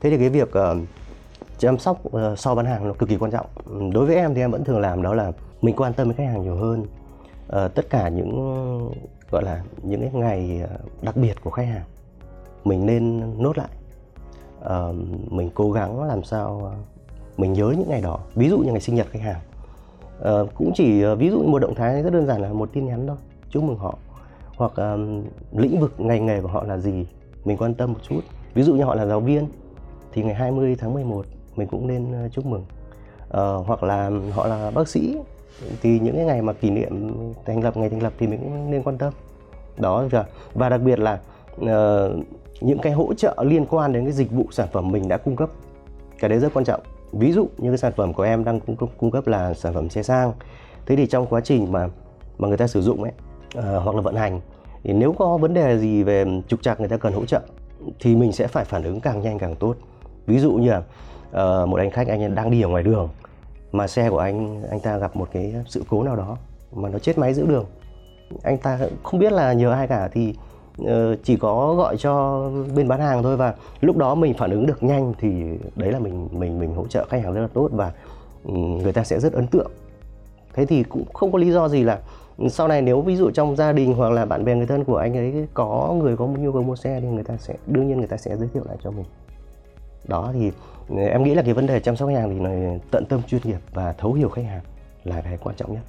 Thế 0.00 0.10
thì 0.10 0.18
cái 0.18 0.28
việc 0.28 0.48
uh, 0.48 0.76
chăm 1.58 1.78
sóc 1.78 2.00
uh, 2.06 2.38
sau 2.38 2.54
bán 2.54 2.66
hàng 2.66 2.88
nó 2.88 2.94
cực 2.94 3.08
kỳ 3.08 3.16
quan 3.16 3.30
trọng. 3.30 3.46
Đối 3.92 4.06
với 4.06 4.16
em 4.16 4.34
thì 4.34 4.40
em 4.40 4.50
vẫn 4.50 4.64
thường 4.64 4.80
làm 4.80 5.02
đó 5.02 5.14
là 5.14 5.32
mình 5.62 5.76
quan 5.76 5.92
tâm 5.92 6.06
với 6.06 6.16
khách 6.16 6.24
hàng 6.24 6.42
nhiều 6.42 6.56
hơn. 6.56 6.80
Uh, 6.80 7.74
tất 7.74 7.90
cả 7.90 8.08
những 8.08 8.90
gọi 9.30 9.42
là 9.42 9.62
những 9.82 10.00
cái 10.00 10.10
ngày 10.12 10.62
đặc 11.02 11.16
biệt 11.16 11.34
của 11.44 11.50
khách 11.50 11.66
hàng 11.66 11.84
mình 12.64 12.86
nên 12.86 13.22
nốt 13.42 13.58
lại. 13.58 13.68
Uh, 14.60 14.96
mình 15.32 15.50
cố 15.54 15.72
gắng 15.72 16.02
làm 16.02 16.24
sao 16.24 16.72
mình 17.36 17.52
nhớ 17.52 17.74
những 17.78 17.88
ngày 17.88 18.00
đó. 18.00 18.18
Ví 18.34 18.48
dụ 18.48 18.58
như 18.58 18.72
ngày 18.72 18.80
sinh 18.80 18.94
nhật 18.94 19.06
khách 19.10 19.22
hàng 19.22 19.40
uh, 20.20 20.54
cũng 20.54 20.72
chỉ 20.74 21.06
uh, 21.06 21.18
ví 21.18 21.30
dụ 21.30 21.42
một 21.42 21.58
động 21.58 21.74
thái 21.74 22.02
rất 22.02 22.12
đơn 22.12 22.26
giản 22.26 22.42
là 22.42 22.52
một 22.52 22.72
tin 22.72 22.86
nhắn 22.86 23.06
thôi 23.06 23.16
chúc 23.50 23.62
mừng 23.62 23.78
họ. 23.78 23.98
Hoặc 24.56 24.72
um, 24.76 25.24
lĩnh 25.52 25.80
vực 25.80 25.94
ngành 25.98 26.26
nghề 26.26 26.40
của 26.40 26.48
họ 26.48 26.64
là 26.64 26.78
gì 26.78 27.06
mình 27.44 27.56
quan 27.56 27.74
tâm 27.74 27.92
một 27.92 27.98
chút. 28.02 28.20
Ví 28.54 28.62
dụ 28.62 28.74
như 28.74 28.84
họ 28.84 28.94
là 28.94 29.06
giáo 29.06 29.20
viên 29.20 29.46
thì 30.12 30.22
ngày 30.22 30.34
20 30.34 30.76
tháng 30.78 30.94
11 30.94 31.26
mình 31.56 31.68
cũng 31.68 31.86
nên 31.86 32.28
chúc 32.32 32.46
mừng. 32.46 32.64
Uh, 33.26 33.66
hoặc 33.66 33.82
là 33.82 34.10
họ 34.34 34.46
là 34.46 34.70
bác 34.70 34.88
sĩ 34.88 35.16
thì 35.82 35.98
những 35.98 36.16
cái 36.16 36.24
ngày 36.24 36.42
mà 36.42 36.52
kỷ 36.52 36.70
niệm 36.70 37.12
thành 37.46 37.64
lập 37.64 37.76
ngày 37.76 37.88
thành 37.88 38.02
lập 38.02 38.12
thì 38.18 38.26
mình 38.26 38.40
cũng 38.42 38.70
nên 38.70 38.82
quan 38.82 38.98
tâm. 38.98 39.12
Đó 39.76 40.04
và 40.54 40.68
đặc 40.68 40.80
biệt 40.84 40.98
là 40.98 41.20
uh, 41.60 41.66
những 42.60 42.78
cái 42.78 42.92
hỗ 42.92 43.14
trợ 43.14 43.34
liên 43.42 43.66
quan 43.66 43.92
đến 43.92 44.04
cái 44.04 44.12
dịch 44.12 44.30
vụ 44.30 44.46
sản 44.50 44.68
phẩm 44.72 44.92
mình 44.92 45.08
đã 45.08 45.16
cung 45.16 45.36
cấp 45.36 45.50
cái 46.18 46.28
đấy 46.28 46.38
rất 46.38 46.54
quan 46.54 46.64
trọng 46.64 46.80
ví 47.12 47.32
dụ 47.32 47.48
như 47.58 47.70
cái 47.70 47.78
sản 47.78 47.92
phẩm 47.96 48.12
của 48.12 48.22
em 48.22 48.44
đang 48.44 48.60
cung 48.60 48.76
cấp, 48.76 48.88
cung 48.98 49.10
cấp 49.10 49.26
là 49.26 49.54
sản 49.54 49.74
phẩm 49.74 49.90
xe 49.90 50.02
sang. 50.02 50.32
Thế 50.86 50.96
thì 50.96 51.06
trong 51.06 51.26
quá 51.26 51.40
trình 51.40 51.72
mà 51.72 51.88
mà 52.38 52.48
người 52.48 52.56
ta 52.56 52.66
sử 52.66 52.82
dụng 52.82 53.02
ấy 53.02 53.12
uh, 53.58 53.82
hoặc 53.84 53.96
là 53.96 54.02
vận 54.02 54.14
hành 54.14 54.40
thì 54.84 54.92
nếu 54.92 55.12
có 55.12 55.36
vấn 55.36 55.54
đề 55.54 55.78
gì 55.78 56.02
về 56.02 56.24
trục 56.48 56.62
trặc 56.62 56.80
người 56.80 56.88
ta 56.88 56.96
cần 56.96 57.12
hỗ 57.12 57.24
trợ 57.24 57.40
thì 58.00 58.16
mình 58.16 58.32
sẽ 58.32 58.46
phải 58.46 58.64
phản 58.64 58.82
ứng 58.82 59.00
càng 59.00 59.22
nhanh 59.22 59.38
càng 59.38 59.56
tốt. 59.56 59.76
Ví 60.26 60.38
dụ 60.38 60.52
như 60.52 60.70
là 60.70 60.78
uh, 60.78 61.68
một 61.68 61.76
anh 61.76 61.90
khách 61.90 62.08
anh 62.08 62.34
đang 62.34 62.50
đi 62.50 62.62
ở 62.62 62.68
ngoài 62.68 62.82
đường 62.82 63.08
mà 63.72 63.86
xe 63.86 64.10
của 64.10 64.18
anh 64.18 64.62
anh 64.70 64.80
ta 64.80 64.98
gặp 64.98 65.16
một 65.16 65.28
cái 65.32 65.54
sự 65.66 65.82
cố 65.88 66.02
nào 66.02 66.16
đó 66.16 66.36
mà 66.72 66.88
nó 66.88 66.98
chết 66.98 67.18
máy 67.18 67.34
giữa 67.34 67.46
đường. 67.46 67.64
Anh 68.42 68.58
ta 68.58 68.78
không 69.02 69.20
biết 69.20 69.32
là 69.32 69.52
nhờ 69.52 69.70
ai 69.70 69.86
cả 69.86 70.08
thì 70.12 70.34
Ờ, 70.84 71.16
chỉ 71.22 71.36
có 71.36 71.74
gọi 71.74 71.96
cho 71.96 72.42
bên 72.74 72.88
bán 72.88 73.00
hàng 73.00 73.22
thôi 73.22 73.36
và 73.36 73.54
lúc 73.80 73.96
đó 73.96 74.14
mình 74.14 74.34
phản 74.34 74.50
ứng 74.50 74.66
được 74.66 74.82
nhanh 74.82 75.14
thì 75.18 75.44
đấy 75.76 75.92
là 75.92 75.98
mình 75.98 76.28
mình 76.32 76.58
mình 76.58 76.74
hỗ 76.74 76.86
trợ 76.86 77.06
khách 77.08 77.22
hàng 77.22 77.34
rất 77.34 77.40
là 77.40 77.48
tốt 77.54 77.68
và 77.72 77.92
ừ, 78.44 78.52
người 78.54 78.92
ta 78.92 79.04
sẽ 79.04 79.20
rất 79.20 79.32
ấn 79.32 79.46
tượng. 79.46 79.70
Thế 80.54 80.66
thì 80.66 80.82
cũng 80.82 81.04
không 81.12 81.32
có 81.32 81.38
lý 81.38 81.52
do 81.52 81.68
gì 81.68 81.82
là 81.82 81.98
sau 82.50 82.68
này 82.68 82.82
nếu 82.82 83.00
ví 83.00 83.16
dụ 83.16 83.30
trong 83.30 83.56
gia 83.56 83.72
đình 83.72 83.94
hoặc 83.94 84.12
là 84.12 84.24
bạn 84.24 84.44
bè 84.44 84.54
người 84.54 84.66
thân 84.66 84.84
của 84.84 84.96
anh 84.96 85.16
ấy 85.16 85.46
có 85.54 85.94
người 85.98 86.16
có 86.16 86.26
nhu 86.26 86.52
cầu 86.52 86.62
mua 86.62 86.76
xe 86.76 87.00
thì 87.00 87.06
người 87.06 87.24
ta 87.24 87.36
sẽ, 87.36 87.54
đương 87.66 87.88
nhiên 87.88 87.98
người 87.98 88.06
ta 88.06 88.16
sẽ 88.16 88.36
giới 88.36 88.48
thiệu 88.54 88.62
lại 88.66 88.76
cho 88.82 88.90
mình. 88.90 89.04
Đó 90.04 90.30
thì 90.32 90.50
ừ, 90.88 90.96
em 90.96 91.22
nghĩ 91.22 91.34
là 91.34 91.42
cái 91.42 91.54
vấn 91.54 91.66
đề 91.66 91.80
chăm 91.80 91.96
sóc 91.96 92.08
khách 92.08 92.14
hàng 92.14 92.30
thì 92.30 92.44
là 92.44 92.78
tận 92.90 93.04
tâm 93.04 93.22
chuyên 93.22 93.40
nghiệp 93.44 93.58
và 93.74 93.92
thấu 93.92 94.12
hiểu 94.12 94.28
khách 94.28 94.44
hàng 94.44 94.62
là 95.04 95.20
cái 95.20 95.38
quan 95.42 95.56
trọng 95.56 95.72
nhất. 95.72 95.82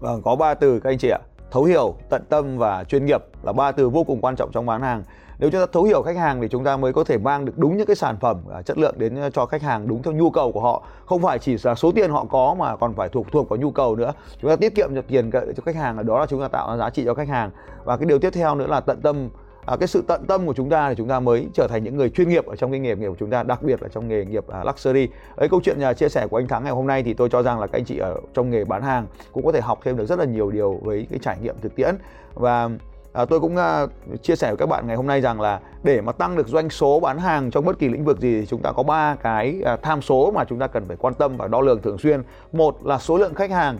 Vâng 0.00 0.22
có 0.22 0.36
ba 0.36 0.54
từ 0.54 0.80
các 0.80 0.90
anh 0.90 0.98
chị 0.98 1.08
ạ 1.08 1.18
thấu 1.50 1.64
hiểu, 1.64 1.94
tận 2.10 2.22
tâm 2.28 2.58
và 2.58 2.84
chuyên 2.84 3.06
nghiệp 3.06 3.24
là 3.42 3.52
ba 3.52 3.72
từ 3.72 3.88
vô 3.88 4.04
cùng 4.04 4.20
quan 4.20 4.36
trọng 4.36 4.50
trong 4.52 4.66
bán 4.66 4.82
hàng. 4.82 5.02
Nếu 5.38 5.50
chúng 5.50 5.60
ta 5.60 5.66
thấu 5.72 5.84
hiểu 5.84 6.02
khách 6.02 6.16
hàng 6.16 6.40
thì 6.40 6.48
chúng 6.48 6.64
ta 6.64 6.76
mới 6.76 6.92
có 6.92 7.04
thể 7.04 7.18
mang 7.18 7.44
được 7.44 7.58
đúng 7.58 7.76
những 7.76 7.86
cái 7.86 7.96
sản 7.96 8.16
phẩm 8.20 8.36
à, 8.52 8.62
chất 8.62 8.78
lượng 8.78 8.94
đến 8.98 9.14
ờ, 9.16 9.30
cho 9.30 9.46
khách 9.46 9.62
hàng 9.62 9.88
đúng 9.88 10.02
theo 10.02 10.14
nhu 10.14 10.30
cầu 10.30 10.52
của 10.52 10.60
họ. 10.60 10.82
Không 11.06 11.22
phải 11.22 11.38
chỉ 11.38 11.56
là 11.62 11.74
số 11.74 11.92
tiền 11.92 12.10
họ 12.10 12.24
có 12.24 12.56
mà 12.58 12.76
còn 12.76 12.94
phải 12.94 13.08
thuộc 13.08 13.32
thuộc 13.32 13.48
vào 13.48 13.56
nhu 13.56 13.70
cầu 13.70 13.96
nữa. 13.96 14.12
Chúng 14.40 14.50
ta 14.50 14.56
tiết 14.56 14.74
kiệm 14.74 14.94
được 14.94 15.04
tiền 15.08 15.30
ờ, 15.30 15.52
cho 15.56 15.62
khách 15.66 15.76
hàng 15.76 15.96
là 15.96 16.02
đó 16.02 16.20
là 16.20 16.26
chúng 16.26 16.40
ta 16.40 16.48
tạo 16.48 16.70
ra 16.70 16.76
giá 16.76 16.90
trị 16.90 17.04
cho 17.04 17.14
khách 17.14 17.28
hàng. 17.28 17.50
Và 17.84 17.96
cái 17.96 18.06
điều 18.06 18.18
tiếp 18.18 18.30
theo 18.30 18.54
nữa 18.54 18.66
là 18.66 18.80
tận 18.80 19.00
tâm 19.00 19.28
à, 19.70 19.76
cái 19.76 19.88
sự 19.88 20.02
tận 20.08 20.24
tâm 20.26 20.46
của 20.46 20.54
chúng 20.54 20.68
ta 20.68 20.88
thì 20.88 20.94
chúng 20.94 21.08
ta 21.08 21.20
mới 21.20 21.48
trở 21.54 21.66
thành 21.68 21.84
những 21.84 21.96
người 21.96 22.10
chuyên 22.10 22.28
nghiệp 22.28 22.46
ở 22.46 22.56
trong 22.56 22.70
cái 22.70 22.80
nghề 22.80 22.96
nghiệp 22.96 23.08
của 23.08 23.16
chúng 23.18 23.30
ta 23.30 23.42
đặc 23.42 23.62
biệt 23.62 23.82
là 23.82 23.88
trong 23.88 24.08
nghề 24.08 24.24
nghiệp 24.24 24.44
à, 24.48 24.64
luxury 24.64 25.08
ấy 25.36 25.48
câu 25.48 25.60
chuyện 25.64 25.80
à, 25.80 25.92
chia 25.92 26.08
sẻ 26.08 26.26
của 26.26 26.38
anh 26.38 26.48
Thắng 26.48 26.64
ngày 26.64 26.72
hôm 26.72 26.86
nay 26.86 27.02
thì 27.02 27.14
tôi 27.14 27.28
cho 27.28 27.42
rằng 27.42 27.60
là 27.60 27.66
các 27.66 27.78
anh 27.78 27.84
chị 27.84 27.98
ở 27.98 28.16
trong 28.34 28.50
nghề 28.50 28.64
bán 28.64 28.82
hàng 28.82 29.06
cũng 29.32 29.44
có 29.44 29.52
thể 29.52 29.60
học 29.60 29.78
thêm 29.84 29.96
được 29.96 30.06
rất 30.06 30.18
là 30.18 30.24
nhiều 30.24 30.50
điều 30.50 30.80
với 30.82 31.06
cái 31.10 31.18
trải 31.22 31.36
nghiệm 31.42 31.54
thực 31.62 31.74
tiễn 31.74 31.94
và 32.34 32.70
À, 33.12 33.24
tôi 33.24 33.40
cũng 33.40 33.56
uh, 33.56 34.22
chia 34.22 34.36
sẻ 34.36 34.48
với 34.48 34.56
các 34.56 34.66
bạn 34.66 34.86
ngày 34.86 34.96
hôm 34.96 35.06
nay 35.06 35.20
rằng 35.20 35.40
là 35.40 35.60
để 35.82 36.00
mà 36.00 36.12
tăng 36.12 36.36
được 36.36 36.48
doanh 36.48 36.70
số 36.70 37.00
bán 37.00 37.18
hàng 37.18 37.50
trong 37.50 37.64
bất 37.64 37.78
kỳ 37.78 37.88
lĩnh 37.88 38.04
vực 38.04 38.20
gì 38.20 38.40
thì 38.40 38.46
chúng 38.46 38.62
ta 38.62 38.72
có 38.72 38.82
ba 38.82 39.14
cái 39.14 39.60
uh, 39.74 39.82
tham 39.82 40.02
số 40.02 40.30
mà 40.30 40.44
chúng 40.44 40.58
ta 40.58 40.66
cần 40.66 40.84
phải 40.88 40.96
quan 40.96 41.14
tâm 41.14 41.36
và 41.36 41.48
đo 41.48 41.60
lường 41.60 41.82
thường 41.82 41.98
xuyên. 41.98 42.22
Một 42.52 42.86
là 42.86 42.98
số 42.98 43.18
lượng 43.18 43.34
khách 43.34 43.50
hàng, 43.50 43.78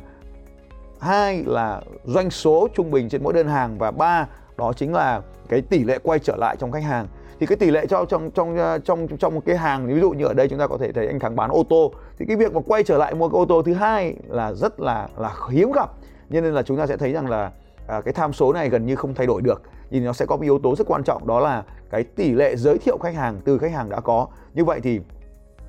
hai 1.01 1.45
là 1.47 1.81
doanh 2.05 2.31
số 2.31 2.69
trung 2.75 2.91
bình 2.91 3.09
trên 3.09 3.23
mỗi 3.23 3.33
đơn 3.33 3.49
hàng 3.49 3.79
và 3.79 3.91
ba 3.91 4.27
đó 4.59 4.73
chính 4.73 4.95
là 4.95 5.21
cái 5.49 5.61
tỷ 5.61 5.85
lệ 5.85 5.99
quay 6.03 6.19
trở 6.19 6.37
lại 6.37 6.57
trong 6.59 6.73
khách 6.73 6.83
hàng. 6.83 7.07
Thì 7.41 7.47
cái 7.47 7.57
tỷ 7.57 7.71
lệ 7.71 7.87
cho 7.87 8.05
trong 8.05 8.31
trong 8.31 8.57
ờ, 8.57 8.79
trong 8.79 9.09
trong 9.19 9.35
một 9.35 9.41
cái 9.47 9.57
hàng 9.57 9.87
ví 9.87 10.01
dụ 10.01 10.11
như 10.11 10.25
ở 10.25 10.35
đây 10.35 10.49
chúng 10.49 10.59
ta 10.59 10.67
có 10.67 10.79
thể 10.79 10.93
thấy 10.93 11.07
anh 11.07 11.19
thắng 11.19 11.37
bán 11.37 11.51
ô 11.51 11.63
tô 11.69 11.93
thì 12.19 12.27
cái 12.29 12.37
việc 12.37 12.55
mà 12.55 12.61
quay 12.67 12.83
trở 12.83 12.99
lại 12.99 13.15
mua 13.15 13.29
cái 13.29 13.39
ô 13.39 13.45
tô 13.45 13.63
thứ 13.63 13.75
hai 13.75 14.15
là 14.29 14.53
rất 14.53 14.81
là 14.81 15.09
là 15.17 15.35
hiếm 15.51 15.73
gặp. 15.73 15.91
Nên 16.29 16.45
là 16.45 16.63
chúng 16.63 16.77
ta 16.77 16.87
sẽ 16.87 16.97
thấy 16.97 17.13
rằng 17.13 17.31
là 17.31 17.51
à, 17.89 18.01
cái 18.01 18.15
tham 18.15 18.33
số 18.33 18.53
này 18.53 18.69
gần 18.69 18.87
như 18.87 18.97
không 18.97 19.15
thay 19.15 19.27
đổi 19.27 19.43
được. 19.43 19.63
Nhưng 19.91 20.05
nó 20.05 20.13
sẽ 20.13 20.27
có 20.27 20.37
một 20.37 20.43
yếu 20.43 20.59
tố 20.59 20.77
rất 20.77 20.87
quan 20.87 21.03
trọng 21.05 21.27
đó 21.27 21.41
là 21.41 21.63
cái 21.91 22.05
tỷ 22.05 22.33
lệ 22.33 22.57
giới 22.57 22.79
thiệu 22.79 22.99
khách 22.99 23.15
hàng 23.15 23.41
từ 23.45 23.59
khách 23.59 23.73
hàng 23.73 23.89
đã 23.89 24.01
có. 24.01 24.27
Như 24.55 24.65
vậy 24.65 24.81
thì 24.83 25.01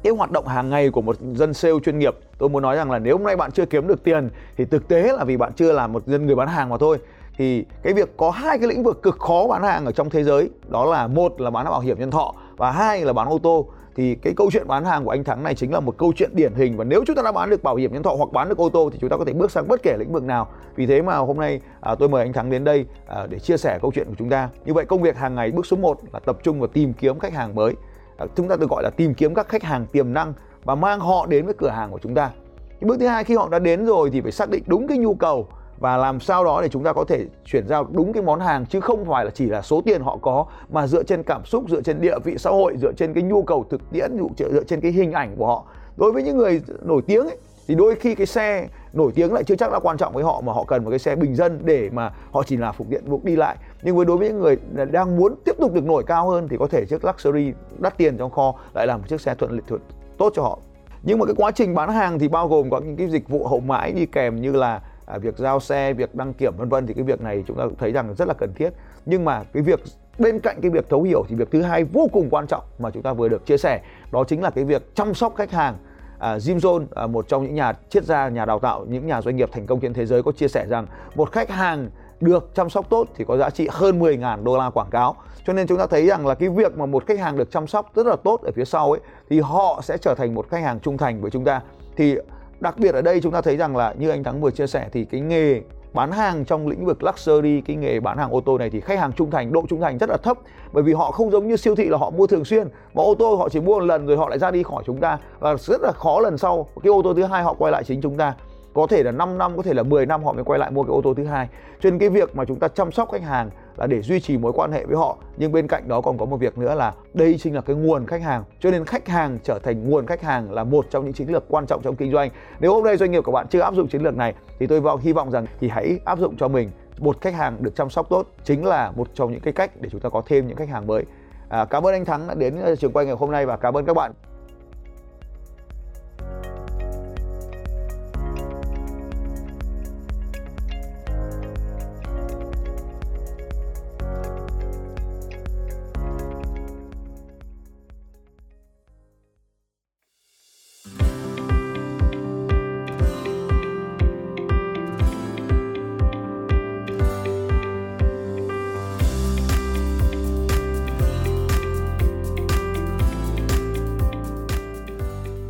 cái 0.03 0.13
hoạt 0.13 0.31
động 0.31 0.47
hàng 0.47 0.69
ngày 0.69 0.89
của 0.89 1.01
một 1.01 1.17
dân 1.33 1.53
sale 1.53 1.79
chuyên 1.83 1.99
nghiệp 1.99 2.15
tôi 2.37 2.49
muốn 2.49 2.63
nói 2.63 2.75
rằng 2.75 2.91
là 2.91 2.99
nếu 2.99 3.17
hôm 3.17 3.25
nay 3.25 3.35
bạn 3.35 3.51
chưa 3.51 3.65
kiếm 3.65 3.87
được 3.87 4.03
tiền 4.03 4.29
thì 4.57 4.65
thực 4.65 4.87
tế 4.87 5.13
là 5.17 5.23
vì 5.23 5.37
bạn 5.37 5.51
chưa 5.55 5.71
là 5.71 5.87
một 5.87 6.07
dân 6.07 6.25
người 6.25 6.35
bán 6.35 6.47
hàng 6.47 6.69
mà 6.69 6.77
thôi 6.77 6.97
thì 7.39 7.65
cái 7.83 7.93
việc 7.93 8.17
có 8.17 8.31
hai 8.31 8.59
cái 8.59 8.67
lĩnh 8.67 8.83
vực 8.83 9.01
cực 9.01 9.19
khó 9.19 9.47
bán 9.47 9.63
hàng 9.63 9.85
ở 9.85 9.91
trong 9.91 10.09
thế 10.09 10.23
giới 10.23 10.49
đó 10.67 10.85
là 10.85 11.07
một 11.07 11.41
là 11.41 11.49
bán 11.49 11.65
bảo 11.65 11.79
hiểm 11.79 11.99
nhân 11.99 12.11
thọ 12.11 12.33
và 12.57 12.71
hai 12.71 13.05
là 13.05 13.13
bán 13.13 13.27
ô 13.27 13.39
tô. 13.43 13.67
Thì 13.95 14.15
cái 14.15 14.33
câu 14.37 14.49
chuyện 14.51 14.67
bán 14.67 14.85
hàng 14.85 15.05
của 15.05 15.09
anh 15.09 15.23
Thắng 15.23 15.43
này 15.43 15.55
chính 15.55 15.73
là 15.73 15.79
một 15.79 15.97
câu 15.97 16.13
chuyện 16.15 16.29
điển 16.33 16.53
hình 16.53 16.77
và 16.77 16.83
nếu 16.83 17.03
chúng 17.07 17.15
ta 17.15 17.21
đã 17.21 17.31
bán 17.31 17.49
được 17.49 17.63
bảo 17.63 17.75
hiểm 17.75 17.93
nhân 17.93 18.03
thọ 18.03 18.15
hoặc 18.17 18.31
bán 18.31 18.49
được 18.49 18.57
ô 18.57 18.69
tô 18.69 18.89
thì 18.93 18.97
chúng 19.01 19.09
ta 19.09 19.17
có 19.17 19.25
thể 19.25 19.33
bước 19.33 19.51
sang 19.51 19.67
bất 19.67 19.83
kể 19.83 19.95
lĩnh 19.99 20.11
vực 20.11 20.23
nào. 20.23 20.47
Vì 20.75 20.85
thế 20.85 21.01
mà 21.01 21.17
hôm 21.17 21.37
nay 21.37 21.61
à, 21.81 21.95
tôi 21.95 22.09
mời 22.09 22.23
anh 22.23 22.33
Thắng 22.33 22.49
đến 22.49 22.63
đây 22.63 22.85
à, 23.07 23.27
để 23.29 23.39
chia 23.39 23.57
sẻ 23.57 23.79
câu 23.81 23.91
chuyện 23.95 24.07
của 24.07 24.15
chúng 24.17 24.29
ta. 24.29 24.49
Như 24.65 24.73
vậy 24.73 24.85
công 24.85 25.01
việc 25.01 25.17
hàng 25.17 25.35
ngày 25.35 25.51
bước 25.51 25.65
số 25.65 25.77
1 25.77 25.99
là 26.13 26.19
tập 26.19 26.37
trung 26.43 26.59
vào 26.59 26.67
tìm 26.67 26.93
kiếm 26.93 27.19
khách 27.19 27.33
hàng 27.33 27.55
mới. 27.55 27.73
À, 28.17 28.25
chúng 28.35 28.47
ta 28.47 28.55
được 28.55 28.69
gọi 28.69 28.83
là 28.83 28.89
tìm 28.89 29.13
kiếm 29.13 29.33
các 29.33 29.47
khách 29.47 29.63
hàng 29.63 29.85
tiềm 29.85 30.13
năng 30.13 30.33
và 30.63 30.75
mang 30.75 30.99
họ 30.99 31.25
đến 31.25 31.45
với 31.45 31.53
cửa 31.57 31.69
hàng 31.69 31.91
của 31.91 31.99
chúng 32.01 32.15
ta. 32.15 32.31
Cái 32.79 32.87
bước 32.87 32.97
thứ 32.99 33.07
hai 33.07 33.23
khi 33.23 33.35
họ 33.35 33.49
đã 33.49 33.59
đến 33.59 33.85
rồi 33.85 34.09
thì 34.09 34.21
phải 34.21 34.31
xác 34.31 34.49
định 34.49 34.63
đúng 34.67 34.87
cái 34.87 34.97
nhu 34.97 35.13
cầu 35.13 35.47
và 35.79 35.97
làm 35.97 36.19
sao 36.19 36.45
đó 36.45 36.61
để 36.61 36.69
chúng 36.69 36.83
ta 36.83 36.93
có 36.93 37.03
thể 37.03 37.25
chuyển 37.45 37.67
giao 37.67 37.87
đúng 37.91 38.13
cái 38.13 38.23
món 38.23 38.39
hàng 38.39 38.65
chứ 38.65 38.79
không 38.79 39.05
phải 39.05 39.25
là 39.25 39.31
chỉ 39.31 39.45
là 39.45 39.61
số 39.61 39.81
tiền 39.81 40.01
họ 40.01 40.17
có 40.21 40.45
mà 40.69 40.87
dựa 40.87 41.03
trên 41.03 41.23
cảm 41.23 41.45
xúc 41.45 41.63
dựa 41.69 41.81
trên 41.81 42.01
địa 42.01 42.19
vị 42.23 42.35
xã 42.37 42.49
hội 42.49 42.77
dựa 42.77 42.91
trên 42.97 43.13
cái 43.13 43.23
nhu 43.23 43.43
cầu 43.43 43.65
thực 43.69 43.91
tiễn 43.91 44.17
dựa 44.37 44.63
trên 44.63 44.81
cái 44.81 44.91
hình 44.91 45.11
ảnh 45.11 45.35
của 45.37 45.47
họ. 45.47 45.63
Đối 45.97 46.11
với 46.11 46.23
những 46.23 46.37
người 46.37 46.61
nổi 46.81 47.01
tiếng 47.07 47.27
ấy, 47.27 47.37
thì 47.67 47.75
đôi 47.75 47.95
khi 47.95 48.15
cái 48.15 48.27
xe 48.27 48.67
nổi 48.93 49.11
tiếng 49.15 49.33
lại 49.33 49.43
chưa 49.43 49.55
chắc 49.55 49.71
là 49.71 49.79
quan 49.79 49.97
trọng 49.97 50.13
với 50.13 50.23
họ 50.23 50.41
mà 50.41 50.53
họ 50.53 50.63
cần 50.63 50.83
một 50.83 50.89
cái 50.89 50.99
xe 50.99 51.15
bình 51.15 51.35
dân 51.35 51.59
để 51.63 51.89
mà 51.93 52.11
họ 52.31 52.43
chỉ 52.43 52.57
là 52.57 52.71
phục 52.71 52.87
tiện 52.89 53.09
buộc 53.09 53.23
đi 53.23 53.35
lại. 53.35 53.55
Nhưng 53.83 53.95
với 53.95 54.05
đối 54.05 54.17
với 54.17 54.29
những 54.29 54.39
người 54.39 54.57
đang 54.91 55.17
muốn 55.17 55.35
tiếp 55.45 55.55
tục 55.59 55.73
được 55.73 55.83
nổi 55.83 56.03
cao 56.07 56.29
hơn 56.29 56.47
thì 56.47 56.57
có 56.59 56.67
thể 56.67 56.85
chiếc 56.85 57.05
luxury 57.05 57.53
đắt 57.77 57.97
tiền 57.97 58.17
trong 58.17 58.31
kho 58.31 58.53
lại 58.73 58.87
là 58.87 58.97
một 58.97 59.03
chiếc 59.09 59.21
xe 59.21 59.35
thuận 59.35 59.51
lợi 59.51 59.61
thuận 59.67 59.81
tốt 60.17 60.31
cho 60.35 60.41
họ. 60.41 60.59
Nhưng 61.03 61.19
mà 61.19 61.25
cái 61.25 61.35
quá 61.37 61.51
trình 61.51 61.75
bán 61.75 61.89
hàng 61.89 62.19
thì 62.19 62.27
bao 62.27 62.47
gồm 62.47 62.69
có 62.69 62.79
những 62.79 62.95
cái 62.95 63.09
dịch 63.09 63.29
vụ 63.29 63.47
hậu 63.47 63.59
mãi 63.59 63.91
đi 63.91 64.05
kèm 64.05 64.41
như 64.41 64.51
là 64.51 64.81
à, 65.09 65.17
việc 65.17 65.37
giao 65.37 65.59
xe 65.59 65.93
việc 65.93 66.15
đăng 66.15 66.33
kiểm 66.33 66.53
vân 66.57 66.69
vân 66.69 66.87
thì 66.87 66.93
cái 66.93 67.03
việc 67.03 67.21
này 67.21 67.43
chúng 67.47 67.57
ta 67.57 67.63
cũng 67.63 67.75
thấy 67.75 67.91
rằng 67.91 68.15
rất 68.17 68.27
là 68.27 68.33
cần 68.33 68.53
thiết 68.53 68.69
nhưng 69.05 69.25
mà 69.25 69.43
cái 69.43 69.63
việc 69.63 69.79
bên 70.19 70.39
cạnh 70.39 70.61
cái 70.61 70.71
việc 70.71 70.89
thấu 70.89 71.03
hiểu 71.03 71.23
thì 71.29 71.35
việc 71.35 71.51
thứ 71.51 71.61
hai 71.61 71.83
vô 71.83 72.07
cùng 72.13 72.29
quan 72.29 72.47
trọng 72.47 72.63
mà 72.79 72.89
chúng 72.91 73.03
ta 73.03 73.13
vừa 73.13 73.29
được 73.29 73.45
chia 73.45 73.57
sẻ 73.57 73.81
đó 74.11 74.23
chính 74.23 74.41
là 74.41 74.49
cái 74.49 74.63
việc 74.63 74.95
chăm 74.95 75.13
sóc 75.13 75.35
khách 75.35 75.51
hàng 75.51 75.77
à, 76.19 76.37
Jim 76.37 76.59
Jones, 76.59 76.85
à, 76.95 77.07
một 77.07 77.27
trong 77.27 77.43
những 77.43 77.55
nhà 77.55 77.73
triết 77.89 78.03
gia, 78.05 78.29
nhà 78.29 78.45
đào 78.45 78.59
tạo, 78.59 78.85
những 78.85 79.07
nhà 79.07 79.21
doanh 79.21 79.35
nghiệp 79.35 79.49
thành 79.51 79.65
công 79.65 79.79
trên 79.79 79.93
thế 79.93 80.05
giới 80.05 80.23
có 80.23 80.31
chia 80.31 80.47
sẻ 80.47 80.65
rằng 80.69 80.87
một 81.15 81.31
khách 81.31 81.49
hàng 81.49 81.89
được 82.21 82.51
chăm 82.55 82.69
sóc 82.69 82.89
tốt 82.89 83.07
thì 83.15 83.25
có 83.27 83.37
giá 83.37 83.49
trị 83.49 83.67
hơn 83.71 83.99
10.000 83.99 84.43
đô 84.43 84.57
la 84.57 84.69
quảng 84.69 84.89
cáo. 84.89 85.15
Cho 85.45 85.53
nên 85.53 85.67
chúng 85.67 85.77
ta 85.77 85.87
thấy 85.87 86.07
rằng 86.07 86.27
là 86.27 86.35
cái 86.35 86.49
việc 86.49 86.77
mà 86.77 86.85
một 86.85 87.05
khách 87.07 87.19
hàng 87.19 87.37
được 87.37 87.51
chăm 87.51 87.67
sóc 87.67 87.91
rất 87.95 88.05
là 88.05 88.15
tốt 88.23 88.41
ở 88.43 88.51
phía 88.55 88.65
sau 88.65 88.91
ấy 88.91 89.01
thì 89.29 89.39
họ 89.39 89.81
sẽ 89.83 89.97
trở 89.97 90.15
thành 90.17 90.33
một 90.33 90.49
khách 90.49 90.63
hàng 90.63 90.79
trung 90.79 90.97
thành 90.97 91.21
với 91.21 91.31
chúng 91.31 91.43
ta. 91.43 91.61
Thì 91.95 92.17
đặc 92.59 92.77
biệt 92.77 92.93
ở 92.93 93.01
đây 93.01 93.21
chúng 93.21 93.31
ta 93.31 93.41
thấy 93.41 93.57
rằng 93.57 93.75
là 93.75 93.93
như 93.97 94.09
anh 94.09 94.23
Thắng 94.23 94.41
vừa 94.41 94.51
chia 94.51 94.67
sẻ 94.67 94.89
thì 94.91 95.05
cái 95.05 95.21
nghề 95.21 95.61
bán 95.93 96.11
hàng 96.11 96.45
trong 96.45 96.67
lĩnh 96.67 96.85
vực 96.85 97.03
luxury, 97.03 97.61
cái 97.61 97.75
nghề 97.75 97.99
bán 97.99 98.17
hàng 98.17 98.31
ô 98.31 98.41
tô 98.41 98.57
này 98.57 98.69
thì 98.69 98.79
khách 98.79 98.99
hàng 98.99 99.13
trung 99.13 99.31
thành, 99.31 99.53
độ 99.53 99.63
trung 99.69 99.81
thành 99.81 99.97
rất 99.97 100.09
là 100.09 100.17
thấp. 100.17 100.37
Bởi 100.73 100.83
vì 100.83 100.93
họ 100.93 101.11
không 101.11 101.31
giống 101.31 101.47
như 101.47 101.55
siêu 101.55 101.75
thị 101.75 101.85
là 101.85 101.97
họ 101.97 102.09
mua 102.09 102.27
thường 102.27 102.45
xuyên, 102.45 102.67
mà 102.93 103.03
ô 103.03 103.15
tô 103.15 103.35
họ 103.35 103.49
chỉ 103.49 103.59
mua 103.59 103.79
một 103.79 103.85
lần 103.85 104.07
rồi 104.07 104.17
họ 104.17 104.29
lại 104.29 104.39
ra 104.39 104.51
đi 104.51 104.63
khỏi 104.63 104.83
chúng 104.85 104.97
ta. 104.99 105.17
Và 105.39 105.55
rất 105.55 105.81
là 105.81 105.91
khó 105.91 106.19
lần 106.19 106.37
sau, 106.37 106.67
cái 106.83 106.91
ô 106.91 107.01
tô 107.03 107.13
thứ 107.13 107.23
hai 107.23 107.43
họ 107.43 107.53
quay 107.53 107.71
lại 107.71 107.83
chính 107.83 108.01
chúng 108.01 108.17
ta. 108.17 108.33
Có 108.73 108.87
thể 108.87 109.03
là 109.03 109.11
5 109.11 109.37
năm, 109.37 109.57
có 109.57 109.63
thể 109.63 109.73
là 109.73 109.83
10 109.83 110.05
năm 110.05 110.23
họ 110.23 110.33
mới 110.33 110.43
quay 110.43 110.59
lại 110.59 110.71
mua 110.71 110.83
cái 110.83 110.91
ô 110.91 111.01
tô 111.01 111.13
thứ 111.13 111.25
hai. 111.25 111.47
Cho 111.79 111.89
nên 111.89 111.99
cái 111.99 112.09
việc 112.09 112.35
mà 112.35 112.45
chúng 112.45 112.59
ta 112.59 112.67
chăm 112.67 112.91
sóc 112.91 113.11
khách 113.11 113.23
hàng 113.23 113.49
là 113.79 113.87
để 113.87 114.01
duy 114.01 114.19
trì 114.19 114.37
mối 114.37 114.53
quan 114.55 114.71
hệ 114.71 114.85
với 114.85 114.97
họ. 114.97 115.17
Nhưng 115.37 115.51
bên 115.51 115.67
cạnh 115.67 115.87
đó 115.87 116.01
còn 116.01 116.17
có 116.17 116.25
một 116.25 116.37
việc 116.37 116.57
nữa 116.57 116.75
là 116.75 116.93
đây 117.13 117.37
chính 117.39 117.55
là 117.55 117.61
cái 117.61 117.75
nguồn 117.75 118.05
khách 118.05 118.21
hàng. 118.21 118.43
Cho 118.59 118.71
nên 118.71 118.85
khách 118.85 119.07
hàng 119.07 119.39
trở 119.43 119.59
thành 119.59 119.89
nguồn 119.89 120.05
khách 120.05 120.21
hàng 120.21 120.51
là 120.51 120.63
một 120.63 120.85
trong 120.89 121.03
những 121.03 121.13
chiến 121.13 121.29
lược 121.29 121.43
quan 121.47 121.65
trọng 121.65 121.81
trong 121.81 121.95
kinh 121.95 122.11
doanh. 122.11 122.29
Nếu 122.59 122.73
hôm 122.73 122.83
nay 122.83 122.97
doanh 122.97 123.11
nghiệp 123.11 123.23
của 123.23 123.31
bạn 123.31 123.47
chưa 123.47 123.59
áp 123.59 123.73
dụng 123.75 123.87
chiến 123.87 124.01
lược 124.01 124.17
này 124.17 124.33
thì 124.59 124.67
tôi 124.67 124.79
vọng 124.79 124.99
hy 124.99 125.13
vọng 125.13 125.31
rằng 125.31 125.45
thì 125.59 125.69
hãy 125.69 125.99
áp 126.05 126.19
dụng 126.19 126.37
cho 126.37 126.47
mình 126.47 126.71
một 126.99 127.21
khách 127.21 127.33
hàng 127.33 127.57
được 127.59 127.75
chăm 127.75 127.89
sóc 127.89 128.09
tốt. 128.09 128.27
Chính 128.43 128.65
là 128.65 128.91
một 128.91 129.07
trong 129.13 129.31
những 129.31 129.41
cái 129.41 129.53
cách 129.53 129.71
để 129.81 129.89
chúng 129.91 130.01
ta 130.01 130.09
có 130.09 130.21
thêm 130.25 130.47
những 130.47 130.57
khách 130.57 130.69
hàng 130.69 130.87
mới. 130.87 131.03
À, 131.49 131.65
cảm 131.65 131.87
ơn 131.87 131.93
anh 131.93 132.05
thắng 132.05 132.27
đã 132.27 132.33
đến 132.33 132.55
ờ, 132.61 132.75
trường 132.75 132.91
quay 132.91 133.05
ngày 133.05 133.15
hôm 133.15 133.31
nay 133.31 133.45
và 133.45 133.57
cảm 133.57 133.77
ơn 133.77 133.85
các 133.85 133.93
bạn. 133.93 134.11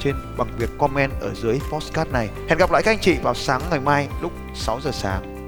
trên 0.00 0.14
bằng 0.36 0.48
việc 0.58 0.70
comment 0.78 1.12
ở 1.20 1.34
dưới 1.34 1.58
postcard 1.72 2.10
này. 2.10 2.28
Hẹn 2.48 2.58
gặp 2.58 2.70
lại 2.70 2.82
các 2.82 2.90
anh 2.90 3.00
chị 3.00 3.16
vào 3.22 3.34
sáng 3.34 3.60
ngày 3.70 3.80
mai 3.80 4.08
lúc 4.22 4.32
6 4.54 4.80
giờ 4.80 4.90
sáng. 4.92 5.39